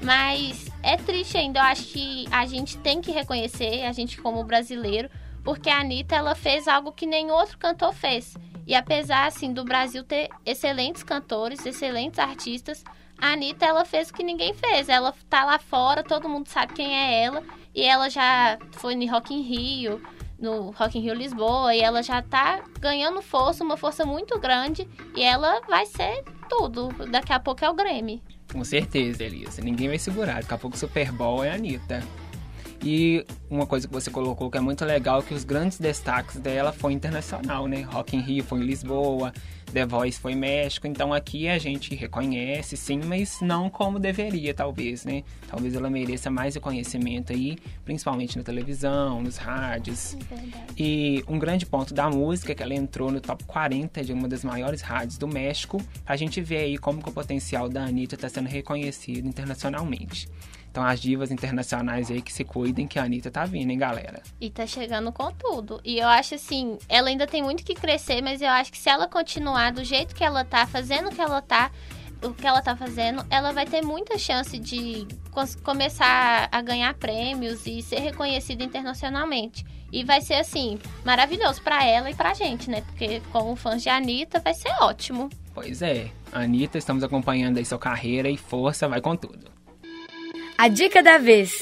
mas 0.00 0.70
é 0.84 0.96
triste 0.96 1.36
ainda. 1.36 1.58
Eu 1.58 1.64
acho 1.64 1.82
que 1.82 2.26
a 2.30 2.46
gente 2.46 2.78
tem 2.78 3.00
que 3.00 3.10
reconhecer, 3.10 3.84
a 3.84 3.90
gente 3.90 4.18
como 4.18 4.44
brasileiro, 4.44 5.10
porque 5.44 5.70
a 5.70 5.80
Anitta 5.80 6.16
ela 6.16 6.34
fez 6.34 6.68
algo 6.68 6.92
que 6.92 7.06
nenhum 7.06 7.32
outro 7.32 7.58
cantor 7.58 7.92
fez. 7.92 8.36
E 8.66 8.74
apesar 8.74 9.26
assim 9.26 9.52
do 9.52 9.64
Brasil 9.64 10.04
ter 10.04 10.28
excelentes 10.44 11.02
cantores, 11.02 11.64
excelentes 11.64 12.18
artistas, 12.18 12.84
a 13.16 13.32
Anitta 13.32 13.64
ela 13.64 13.84
fez 13.84 14.10
o 14.10 14.14
que 14.14 14.22
ninguém 14.22 14.54
fez. 14.54 14.88
Ela 14.88 15.14
tá 15.28 15.44
lá 15.44 15.58
fora, 15.58 16.02
todo 16.02 16.28
mundo 16.28 16.48
sabe 16.48 16.74
quem 16.74 16.94
é 16.94 17.24
ela, 17.24 17.42
e 17.74 17.82
ela 17.82 18.08
já 18.08 18.58
foi 18.72 18.94
no 18.94 19.10
Rock 19.10 19.34
in 19.34 19.42
Rio, 19.42 20.02
no 20.38 20.70
Rock 20.70 20.98
in 20.98 21.02
Rio 21.02 21.14
Lisboa, 21.14 21.74
e 21.74 21.80
ela 21.80 22.02
já 22.02 22.22
tá 22.22 22.62
ganhando 22.78 23.20
força, 23.22 23.64
uma 23.64 23.76
força 23.76 24.04
muito 24.04 24.38
grande, 24.38 24.88
e 25.16 25.22
ela 25.22 25.60
vai 25.68 25.86
ser 25.86 26.22
tudo. 26.48 26.88
Daqui 27.10 27.32
a 27.32 27.40
pouco 27.40 27.64
é 27.64 27.70
o 27.70 27.74
Grammy. 27.74 28.22
Com 28.52 28.64
certeza, 28.64 29.24
Elisa. 29.24 29.60
Ninguém 29.60 29.88
vai 29.88 29.98
segurar. 29.98 30.40
Daqui 30.42 30.54
a 30.54 30.58
pouco 30.58 30.76
o 30.76 30.78
Super 30.78 31.12
Bowl 31.12 31.44
é 31.44 31.50
a 31.50 31.54
Anitta. 31.54 32.02
E 32.82 33.24
uma 33.50 33.66
coisa 33.66 33.88
que 33.88 33.92
você 33.92 34.10
colocou 34.10 34.50
que 34.50 34.56
é 34.56 34.60
muito 34.60 34.84
legal, 34.84 35.22
que 35.22 35.34
os 35.34 35.44
grandes 35.44 35.78
destaques 35.78 36.38
dela 36.38 36.72
foi 36.72 36.92
internacional, 36.92 37.66
né? 37.66 37.82
Rock 37.82 38.16
in 38.16 38.20
Rio 38.20 38.44
foi 38.44 38.60
em 38.60 38.64
Lisboa, 38.64 39.32
The 39.72 39.84
Voice 39.84 40.18
foi 40.18 40.32
em 40.32 40.36
México, 40.36 40.86
então 40.86 41.12
aqui 41.12 41.48
a 41.48 41.58
gente 41.58 41.94
reconhece, 41.94 42.76
sim, 42.76 43.00
mas 43.04 43.40
não 43.42 43.68
como 43.68 43.98
deveria, 43.98 44.54
talvez, 44.54 45.04
né? 45.04 45.22
Talvez 45.46 45.74
ela 45.74 45.90
mereça 45.90 46.30
mais 46.30 46.54
reconhecimento 46.54 47.32
aí, 47.32 47.58
principalmente 47.84 48.38
na 48.38 48.44
televisão, 48.44 49.22
nos 49.22 49.36
rádios. 49.36 50.16
E 50.76 51.22
um 51.28 51.38
grande 51.38 51.66
ponto 51.66 51.92
da 51.92 52.08
música 52.08 52.52
é 52.52 52.54
que 52.54 52.62
ela 52.62 52.74
entrou 52.74 53.10
no 53.10 53.20
top 53.20 53.44
40 53.44 54.04
de 54.04 54.12
uma 54.12 54.28
das 54.28 54.42
maiores 54.44 54.80
rádios 54.80 55.18
do 55.18 55.28
México. 55.28 55.80
A 56.06 56.16
gente 56.16 56.40
vê 56.40 56.58
aí 56.58 56.78
como 56.78 57.02
que 57.02 57.08
o 57.08 57.12
potencial 57.12 57.68
da 57.68 57.84
Anitta 57.84 58.14
está 58.14 58.28
sendo 58.28 58.48
reconhecido 58.48 59.26
internacionalmente. 59.26 60.28
Então 60.70 60.84
as 60.84 61.00
divas 61.00 61.30
internacionais 61.30 62.10
aí 62.10 62.22
que 62.22 62.32
se 62.32 62.44
cuidem 62.44 62.86
que 62.86 62.98
a 62.98 63.04
Anitta 63.04 63.30
tá 63.30 63.44
vindo, 63.44 63.70
hein, 63.70 63.78
galera? 63.78 64.22
E 64.40 64.50
tá 64.50 64.66
chegando 64.66 65.10
com 65.12 65.30
tudo. 65.32 65.80
E 65.84 65.98
eu 65.98 66.08
acho 66.08 66.34
assim, 66.34 66.78
ela 66.88 67.08
ainda 67.08 67.26
tem 67.26 67.42
muito 67.42 67.64
que 67.64 67.74
crescer, 67.74 68.22
mas 68.22 68.40
eu 68.40 68.48
acho 68.48 68.70
que 68.70 68.78
se 68.78 68.88
ela 68.88 69.08
continuar 69.08 69.72
do 69.72 69.82
jeito 69.82 70.14
que 70.14 70.22
ela 70.22 70.44
tá, 70.44 70.66
fazendo 70.66 71.08
o 71.08 71.14
que 71.14 71.20
ela 71.20 71.42
tá, 71.42 71.70
o 72.22 72.32
que 72.32 72.46
ela 72.46 72.60
tá 72.60 72.76
fazendo, 72.76 73.24
ela 73.30 73.52
vai 73.52 73.64
ter 73.64 73.82
muita 73.82 74.18
chance 74.18 74.58
de 74.58 75.06
começar 75.62 76.48
a 76.50 76.62
ganhar 76.62 76.92
prêmios 76.94 77.66
e 77.66 77.80
ser 77.80 78.00
reconhecida 78.00 78.62
internacionalmente. 78.64 79.64
E 79.90 80.04
vai 80.04 80.20
ser 80.20 80.34
assim, 80.34 80.78
maravilhoso 81.04 81.62
pra 81.62 81.84
ela 81.84 82.10
e 82.10 82.14
pra 82.14 82.34
gente, 82.34 82.68
né? 82.68 82.82
Porque 82.82 83.22
como 83.32 83.56
fãs 83.56 83.82
de 83.82 83.88
Anitta 83.88 84.38
vai 84.40 84.52
ser 84.52 84.70
ótimo. 84.80 85.30
Pois 85.54 85.80
é, 85.80 86.10
Anitta, 86.30 86.76
estamos 86.76 87.02
acompanhando 87.02 87.58
aí 87.58 87.64
sua 87.64 87.78
carreira 87.78 88.28
e 88.28 88.36
força, 88.36 88.86
vai 88.86 89.00
com 89.00 89.16
tudo. 89.16 89.57
A 90.60 90.66
dica 90.66 91.00
da 91.00 91.18
vez. 91.18 91.52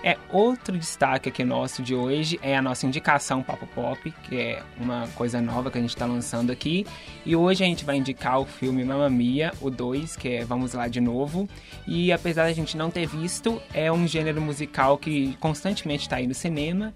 É 0.00 0.16
outro 0.30 0.78
destaque 0.78 1.28
aqui 1.28 1.42
nosso 1.42 1.82
de 1.82 1.92
hoje 1.92 2.38
é 2.40 2.56
a 2.56 2.62
nossa 2.62 2.86
indicação 2.86 3.42
Papo 3.42 3.66
Pop, 3.66 4.08
que 4.22 4.36
é 4.36 4.62
uma 4.78 5.08
coisa 5.16 5.40
nova 5.40 5.72
que 5.72 5.78
a 5.78 5.80
gente 5.80 5.90
está 5.90 6.06
lançando 6.06 6.52
aqui. 6.52 6.86
E 7.24 7.34
hoje 7.34 7.64
a 7.64 7.66
gente 7.66 7.84
vai 7.84 7.96
indicar 7.96 8.38
o 8.38 8.46
filme 8.46 8.84
Mamma 8.84 9.10
Mia, 9.10 9.52
o 9.60 9.68
2, 9.68 10.14
que 10.14 10.28
é 10.28 10.44
Vamos 10.44 10.72
Lá 10.72 10.86
de 10.86 11.00
Novo. 11.00 11.48
E 11.84 12.12
apesar 12.12 12.44
da 12.44 12.52
gente 12.52 12.76
não 12.76 12.92
ter 12.92 13.08
visto, 13.08 13.60
é 13.74 13.90
um 13.90 14.06
gênero 14.06 14.40
musical 14.40 14.96
que 14.96 15.36
constantemente 15.40 16.02
está 16.02 16.14
aí 16.14 16.28
no 16.28 16.34
cinema 16.34 16.94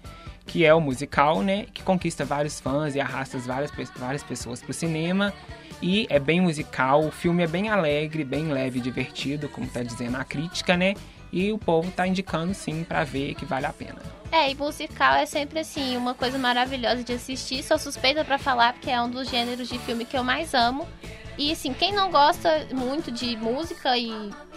que 0.51 0.65
é 0.65 0.73
o 0.73 0.81
musical, 0.81 1.41
né? 1.41 1.65
Que 1.73 1.81
conquista 1.81 2.25
vários 2.25 2.59
fãs 2.59 2.93
e 2.93 2.99
arrasta 2.99 3.37
várias, 3.37 3.71
várias 3.95 4.21
pessoas 4.21 4.61
pro 4.61 4.73
cinema. 4.73 5.33
E 5.81 6.05
é 6.09 6.19
bem 6.19 6.41
musical, 6.41 7.05
o 7.05 7.09
filme 7.09 7.41
é 7.41 7.47
bem 7.47 7.69
alegre, 7.69 8.25
bem 8.25 8.51
leve 8.51 8.79
e 8.79 8.81
divertido, 8.81 9.47
como 9.47 9.65
tá 9.67 9.81
dizendo 9.81 10.17
a 10.17 10.25
crítica, 10.25 10.75
né? 10.75 10.93
E 11.31 11.53
o 11.53 11.57
povo 11.57 11.89
tá 11.89 12.05
indicando 12.05 12.53
sim 12.53 12.83
para 12.83 13.05
ver 13.05 13.33
que 13.35 13.45
vale 13.45 13.65
a 13.65 13.71
pena. 13.71 14.01
É, 14.29 14.51
e 14.51 14.55
musical 14.55 15.15
é 15.15 15.25
sempre 15.25 15.59
assim, 15.59 15.95
uma 15.95 16.13
coisa 16.13 16.37
maravilhosa 16.37 17.01
de 17.01 17.13
assistir. 17.13 17.63
Sou 17.63 17.79
suspeita 17.79 18.25
para 18.25 18.37
falar 18.37 18.73
porque 18.73 18.89
é 18.89 19.01
um 19.01 19.09
dos 19.09 19.29
gêneros 19.29 19.69
de 19.69 19.79
filme 19.79 20.03
que 20.03 20.17
eu 20.17 20.23
mais 20.23 20.53
amo. 20.53 20.85
E 21.41 21.51
assim, 21.51 21.73
quem 21.73 21.91
não 21.91 22.11
gosta 22.11 22.67
muito 22.71 23.11
de 23.11 23.35
música 23.35 23.97
e, 23.97 24.11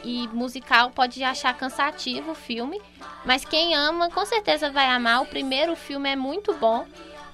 e 0.04 0.28
musical 0.28 0.90
pode 0.90 1.24
achar 1.24 1.56
cansativo 1.56 2.32
o 2.32 2.34
filme, 2.34 2.78
mas 3.24 3.42
quem 3.42 3.74
ama 3.74 4.10
com 4.10 4.26
certeza 4.26 4.70
vai 4.70 4.84
amar. 4.88 5.22
O 5.22 5.26
primeiro 5.26 5.74
filme 5.74 6.10
é 6.10 6.14
muito 6.14 6.52
bom. 6.52 6.84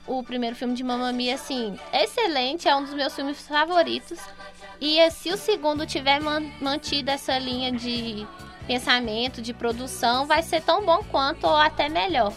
O 0.06 0.22
primeiro 0.22 0.54
filme 0.54 0.74
de 0.74 0.84
Mamma 0.84 1.12
Mia, 1.12 1.34
assim, 1.34 1.76
excelente, 1.92 2.68
é 2.68 2.76
um 2.76 2.84
dos 2.84 2.94
meus 2.94 3.12
filmes 3.12 3.40
favoritos. 3.40 4.20
E 4.80 5.00
eh, 5.00 5.10
se 5.10 5.30
o 5.30 5.36
segundo 5.36 5.84
tiver 5.84 6.20
mantido 6.60 7.10
essa 7.10 7.36
linha 7.36 7.72
de 7.72 8.24
pensamento, 8.68 9.42
de 9.42 9.52
produção, 9.52 10.26
vai 10.26 10.44
ser 10.44 10.62
tão 10.62 10.86
bom 10.86 11.02
quanto 11.10 11.44
ou 11.48 11.56
até 11.56 11.88
melhor. 11.88 12.32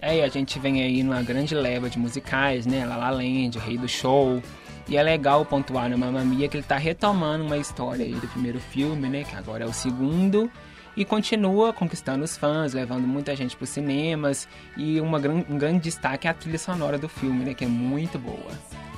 É, 0.00 0.22
a 0.22 0.28
gente 0.28 0.58
vem 0.58 0.82
aí 0.82 1.02
numa 1.02 1.22
grande 1.22 1.54
leva 1.54 1.90
de 1.90 1.98
musicais, 1.98 2.64
né? 2.64 2.86
La 2.86 2.96
La 2.96 3.10
Land, 3.10 3.58
Rei 3.58 3.76
do 3.76 3.86
Show, 3.86 4.42
e 4.90 4.96
é 4.96 5.02
legal 5.04 5.46
pontuar 5.46 5.88
no 5.88 5.96
Mamma 5.96 6.24
Mia 6.24 6.48
que 6.48 6.56
ele 6.56 6.64
está 6.64 6.76
retomando 6.76 7.44
uma 7.44 7.56
história 7.56 8.04
aí 8.04 8.12
do 8.12 8.26
primeiro 8.26 8.58
filme, 8.58 9.08
né? 9.08 9.22
Que 9.22 9.36
agora 9.36 9.62
é 9.62 9.66
o 9.66 9.72
segundo. 9.72 10.50
E 10.96 11.04
continua 11.04 11.72
conquistando 11.72 12.24
os 12.24 12.36
fãs, 12.36 12.74
levando 12.74 13.06
muita 13.06 13.36
gente 13.36 13.56
para 13.56 13.62
os 13.62 13.70
cinemas. 13.70 14.48
E 14.76 15.00
uma, 15.00 15.18
um 15.18 15.56
grande 15.56 15.78
destaque 15.78 16.26
é 16.26 16.30
a 16.30 16.34
trilha 16.34 16.58
sonora 16.58 16.98
do 16.98 17.08
filme, 17.08 17.44
né? 17.44 17.54
Que 17.54 17.64
é 17.64 17.68
muito 17.68 18.18
boa. 18.18 18.50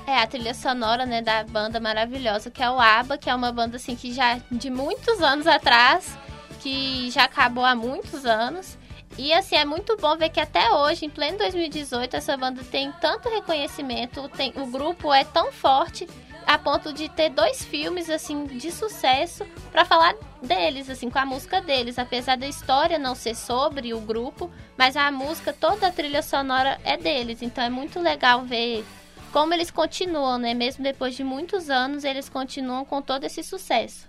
É, 0.07 0.16
a 0.16 0.26
trilha 0.26 0.55
sonora, 0.55 1.05
né, 1.05 1.20
da 1.20 1.44
banda 1.44 1.78
maravilhosa, 1.78 2.50
que 2.50 2.62
é 2.62 2.70
o 2.70 2.81
ABBA, 2.81 3.18
que 3.18 3.28
é 3.28 3.35
uma 3.35 3.52
banda, 3.52 3.76
assim, 3.76 3.94
que 3.94 4.12
já 4.12 4.40
de 4.50 4.70
muitos 4.70 5.20
anos 5.20 5.46
atrás, 5.46 6.18
que 6.61 7.11
já 7.11 7.24
acabou 7.24 7.64
há 7.66 7.74
muitos 7.74 8.24
anos. 8.24 8.78
E 9.18 9.33
assim, 9.33 9.57
é 9.57 9.64
muito 9.64 9.96
bom 9.96 10.16
ver 10.16 10.31
que 10.31 10.40
até 10.40 10.70
hoje, 10.70 11.05
em 11.05 11.11
pleno 11.11 11.38
2018, 11.38 12.16
essa 12.16 12.37
banda 12.37 12.62
tem 12.64 12.90
tanto 13.01 13.29
reconhecimento, 13.29 14.29
tem, 14.31 14.53
o 14.57 14.66
grupo 14.66 15.12
é 15.12 15.22
tão 15.25 15.53
forte 15.53 16.09
a 16.46 16.59
ponto 16.59 16.92
de 16.92 17.09
ter 17.09 17.31
dois 17.31 17.64
filmes 17.64 18.11
assim 18.11 18.46
de 18.46 18.72
sucesso 18.72 19.46
para 19.70 19.85
falar 19.85 20.14
deles, 20.42 20.90
assim, 20.90 21.09
com 21.09 21.18
a 21.18 21.27
música 21.27 21.61
deles, 21.61 21.98
apesar 21.98 22.37
da 22.37 22.48
história 22.48 22.98
não 22.98 23.14
ser 23.14 23.37
sobre 23.37 23.94
o 23.94 24.01
grupo, 24.01 24.51
mas 24.77 24.96
a 24.96 25.11
música, 25.12 25.53
toda 25.53 25.87
a 25.87 25.92
trilha 25.92 26.22
sonora 26.22 26.81
é 26.83 26.96
deles. 26.96 27.42
Então 27.42 27.62
é 27.62 27.70
muito 27.70 28.01
legal 28.01 28.42
ver 28.42 28.85
como 29.33 29.55
eles 29.55 29.70
continuam, 29.70 30.38
né? 30.38 30.53
Mesmo 30.53 30.83
depois 30.83 31.14
de 31.14 31.22
muitos 31.22 31.70
anos, 31.70 32.05
eles 32.05 32.29
continuam 32.29 32.85
com 32.85 33.01
todo 33.01 33.25
esse 33.25 33.42
sucesso. 33.42 34.09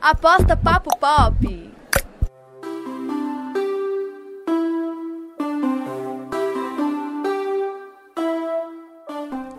Aposta 0.00 0.56
Papo 0.56 0.96
Pop. 0.98 1.70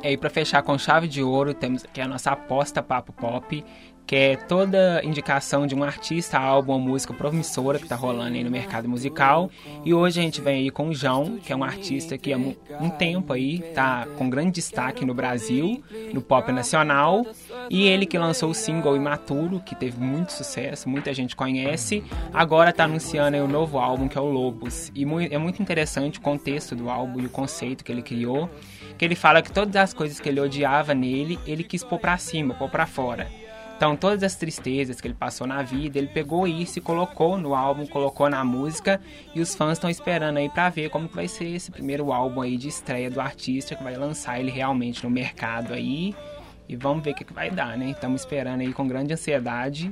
E 0.04 0.18
para 0.18 0.30
fechar 0.30 0.64
com 0.64 0.78
chave 0.78 1.08
de 1.08 1.22
ouro, 1.22 1.54
temos 1.54 1.86
aqui 1.86 2.02
a 2.02 2.08
nossa 2.08 2.32
aposta 2.32 2.82
Papo 2.82 3.14
Pop, 3.14 3.64
que 4.06 4.16
é 4.16 4.36
toda 4.36 5.02
indicação 5.06 5.66
de 5.68 5.76
um 5.76 5.84
artista, 5.84 6.38
álbum 6.38 6.74
ou 6.74 6.80
música 6.80 7.14
promissora 7.14 7.78
que 7.78 7.86
está 7.86 7.96
rolando 7.96 8.36
aí 8.36 8.44
no 8.44 8.52
mercado 8.52 8.90
musical. 8.90 9.50
E 9.86 9.94
hoje 9.94 10.20
a 10.20 10.24
gente 10.24 10.42
vem 10.42 10.64
aí 10.64 10.72
com 10.72 10.90
o 10.90 10.94
João, 10.94 11.38
que 11.38 11.54
é 11.54 11.56
um 11.56 11.64
artista 11.64 12.18
que 12.18 12.34
há 12.34 12.38
um 12.38 12.90
tempo 12.90 13.32
aí 13.32 13.60
tá 13.74 14.08
com 14.18 14.30
grande 14.30 14.52
destaque 14.52 15.06
no 15.06 15.14
Brasil, 15.14 15.84
no 16.14 16.22
pop 16.22 16.52
nacional. 16.52 17.26
E 17.70 17.88
ele 17.88 18.06
que 18.06 18.18
lançou 18.18 18.50
o 18.50 18.56
single 18.56 18.96
Imaturo, 18.96 19.62
que 19.62 19.76
teve 19.76 19.98
muito 20.02 20.34
sucesso, 20.34 20.90
muita 20.90 21.14
gente 21.14 21.36
conhece, 21.36 22.04
agora 22.34 22.72
está 22.72 22.84
anunciando 22.84 23.38
aí 23.38 23.42
o 23.42 23.48
novo 23.48 23.78
álbum 23.78 24.08
que 24.08 24.18
é 24.18 24.22
o 24.22 24.26
Lobos. 24.26 24.92
E 24.94 25.06
é 25.32 25.38
muito 25.38 25.62
interessante 25.62 26.18
o 26.18 26.22
contexto 26.22 26.76
do 26.76 26.90
álbum 26.90 27.22
e 27.22 27.28
o 27.28 27.30
conceito 27.30 27.84
que 27.84 27.92
ele 27.92 28.02
criou 28.02 28.50
que 29.02 29.06
ele 29.06 29.16
fala 29.16 29.42
que 29.42 29.52
todas 29.52 29.76
as 29.76 29.96
coisas 29.96 30.20
que 30.20 30.30
ele 30.30 30.40
odiava 30.40 30.94
nele, 30.94 31.40
ele 31.48 31.64
quis 31.64 31.84
pôr 31.84 31.98
pra 31.98 32.20
cima, 32.20 32.54
pôr 32.54 32.70
pra 32.70 32.86
fora. 32.86 33.28
Então, 33.76 33.96
todas 33.96 34.22
as 34.22 34.36
tristezas 34.36 35.02
que 35.02 35.08
ele 35.08 35.16
passou 35.16 35.48
na 35.48 35.64
vida, 35.64 35.98
ele 35.98 36.06
pegou 36.06 36.48
isso 36.48 36.78
e 36.78 36.82
colocou 36.84 37.36
no 37.36 37.56
álbum, 37.56 37.88
colocou 37.88 38.30
na 38.30 38.46
música, 38.46 39.02
e 39.34 39.42
os 39.42 39.56
fãs 39.56 39.72
estão 39.72 39.90
esperando 39.90 40.38
aí 40.38 40.48
para 40.50 40.70
ver 40.70 40.92
como 40.92 41.10
que 41.10 41.16
vai 41.16 41.28
ser 41.28 41.46
esse 41.46 41.72
primeiro 41.72 42.14
álbum 42.14 42.42
aí 42.42 42.58
de 42.58 42.68
estreia 42.68 43.10
do 43.10 43.20
artista, 43.20 43.74
que 43.74 43.84
vai 43.84 43.96
lançar 43.96 44.40
ele 44.40 44.52
realmente 44.52 45.04
no 45.04 45.10
mercado 45.10 45.74
aí. 45.74 46.16
E 46.70 46.76
vamos 46.76 47.04
ver 47.04 47.14
o 47.14 47.16
que, 47.16 47.26
que 47.26 47.34
vai 47.34 47.50
dar, 47.50 47.76
né? 47.76 47.90
Estamos 47.90 48.22
esperando 48.22 48.62
aí 48.62 48.72
com 48.72 48.88
grande 48.88 49.14
ansiedade. 49.14 49.92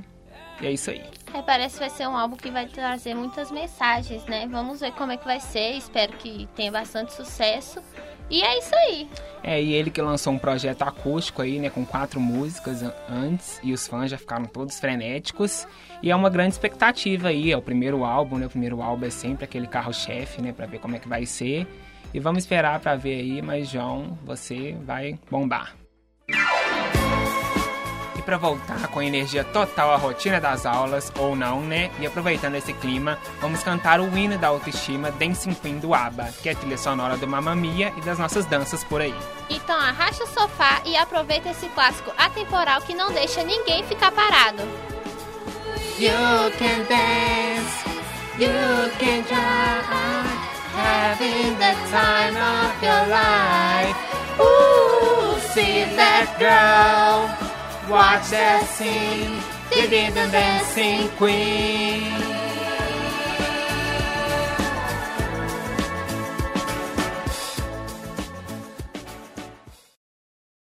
E 0.62 0.68
é 0.68 0.72
isso 0.72 0.92
aí. 0.92 1.02
É, 1.34 1.42
parece 1.42 1.76
que 1.76 1.80
vai 1.80 1.90
ser 1.90 2.08
um 2.08 2.16
álbum 2.16 2.36
que 2.36 2.52
vai 2.52 2.68
trazer 2.68 3.16
muitas 3.16 3.50
mensagens, 3.50 4.24
né? 4.26 4.48
Vamos 4.48 4.82
ver 4.82 4.92
como 4.92 5.12
é 5.12 5.18
que 5.18 5.26
vai 5.26 5.40
ser. 5.40 5.72
Espero 5.72 6.14
que 6.14 6.48
tenha 6.56 6.72
bastante 6.72 7.12
sucesso. 7.12 7.82
E 8.30 8.42
é 8.42 8.60
isso 8.60 8.76
aí. 8.76 9.10
É, 9.42 9.62
e 9.62 9.74
ele 9.74 9.90
que 9.90 10.02
lançou 10.02 10.34
um 10.34 10.38
projeto 10.38 10.84
acústico 10.84 11.42
aí, 11.42 11.60
né, 11.60 11.70
com 11.70 11.86
quatro 11.86 12.20
músicas 12.20 12.84
antes, 13.10 13.60
e 13.64 13.74
os 13.74 13.88
fãs 13.88 14.12
já 14.12 14.18
ficaram 14.18 14.46
todos 14.46 14.80
frenéticos. 14.80 15.68
E 16.04 16.12
é 16.12 16.16
uma 16.16 16.30
grande 16.30 16.54
expectativa 16.54 17.30
aí, 17.30 17.52
é 17.52 17.58
o 17.58 17.62
primeiro 17.62 18.04
álbum, 18.04 18.38
né? 18.38 18.46
O 18.46 18.50
primeiro 18.50 18.82
álbum 18.82 19.06
é 19.06 19.10
sempre 19.10 19.46
aquele 19.46 19.68
carro-chefe, 19.68 20.42
né, 20.42 20.52
para 20.52 20.66
ver 20.66 20.80
como 20.80 20.96
é 20.96 21.00
que 21.00 21.08
vai 21.08 21.26
ser. 21.26 21.66
E 22.14 22.20
vamos 22.20 22.44
esperar 22.44 22.80
para 22.80 22.96
ver 22.96 23.20
aí, 23.20 23.42
mas 23.42 23.70
João, 23.70 24.18
você 24.26 24.76
vai 24.86 25.18
bombar 25.30 25.79
para 28.22 28.38
voltar 28.38 28.88
com 28.88 29.02
energia 29.02 29.44
total 29.44 29.92
à 29.92 29.98
rotina 29.98 30.40
das 30.40 30.66
aulas, 30.66 31.12
ou 31.18 31.36
não, 31.36 31.62
né? 31.62 31.92
E 32.00 32.06
aproveitando 32.06 32.56
esse 32.56 32.74
clima, 32.74 33.18
vamos 33.40 33.64
cantar 33.64 34.00
o 34.00 34.18
hino 34.18 34.38
da 34.38 34.48
autoestima 34.48 35.12
Dancing 35.12 35.54
Queen 35.54 35.80
do 35.80 35.94
ABBA, 35.94 36.30
que 36.42 36.50
é 36.50 36.52
a 36.54 36.56
trilha 36.56 36.78
sonora 36.78 37.18
do 37.18 37.28
Mamma 37.28 37.56
Mia 37.56 37.94
e 37.98 38.02
das 38.02 38.20
nossas 38.20 38.46
danças 38.46 38.84
por 38.84 39.02
aí. 39.02 39.16
Então 39.50 39.80
arraste 39.80 40.24
o 40.24 40.28
sofá 40.28 40.82
e 40.86 40.96
aproveita 40.96 41.50
esse 41.50 41.68
clássico 41.70 42.12
atemporal 42.18 42.82
que 42.82 42.94
não 42.94 43.12
deixa 43.12 43.44
ninguém 43.44 43.84
ficar 43.84 44.12
parado. 44.12 44.64
You 46.00 46.12
can 46.58 46.86
dance, 46.88 47.84
you 48.38 48.50
can 49.00 49.24
try, 49.24 50.40
having 50.76 51.58
the 51.58 51.76
time 51.92 52.38
of 52.38 52.82
your 52.82 53.08
life. 53.10 53.98
Ooh, 54.40 55.38
see 55.54 55.84
that 55.96 56.38
girl. 56.40 57.59
Watch 57.90 58.30
that 58.30 58.68
scene, 58.78 59.42
the 59.72 59.90
rhythm 59.90 60.30
dancing 60.30 61.10
queen. 61.18 62.39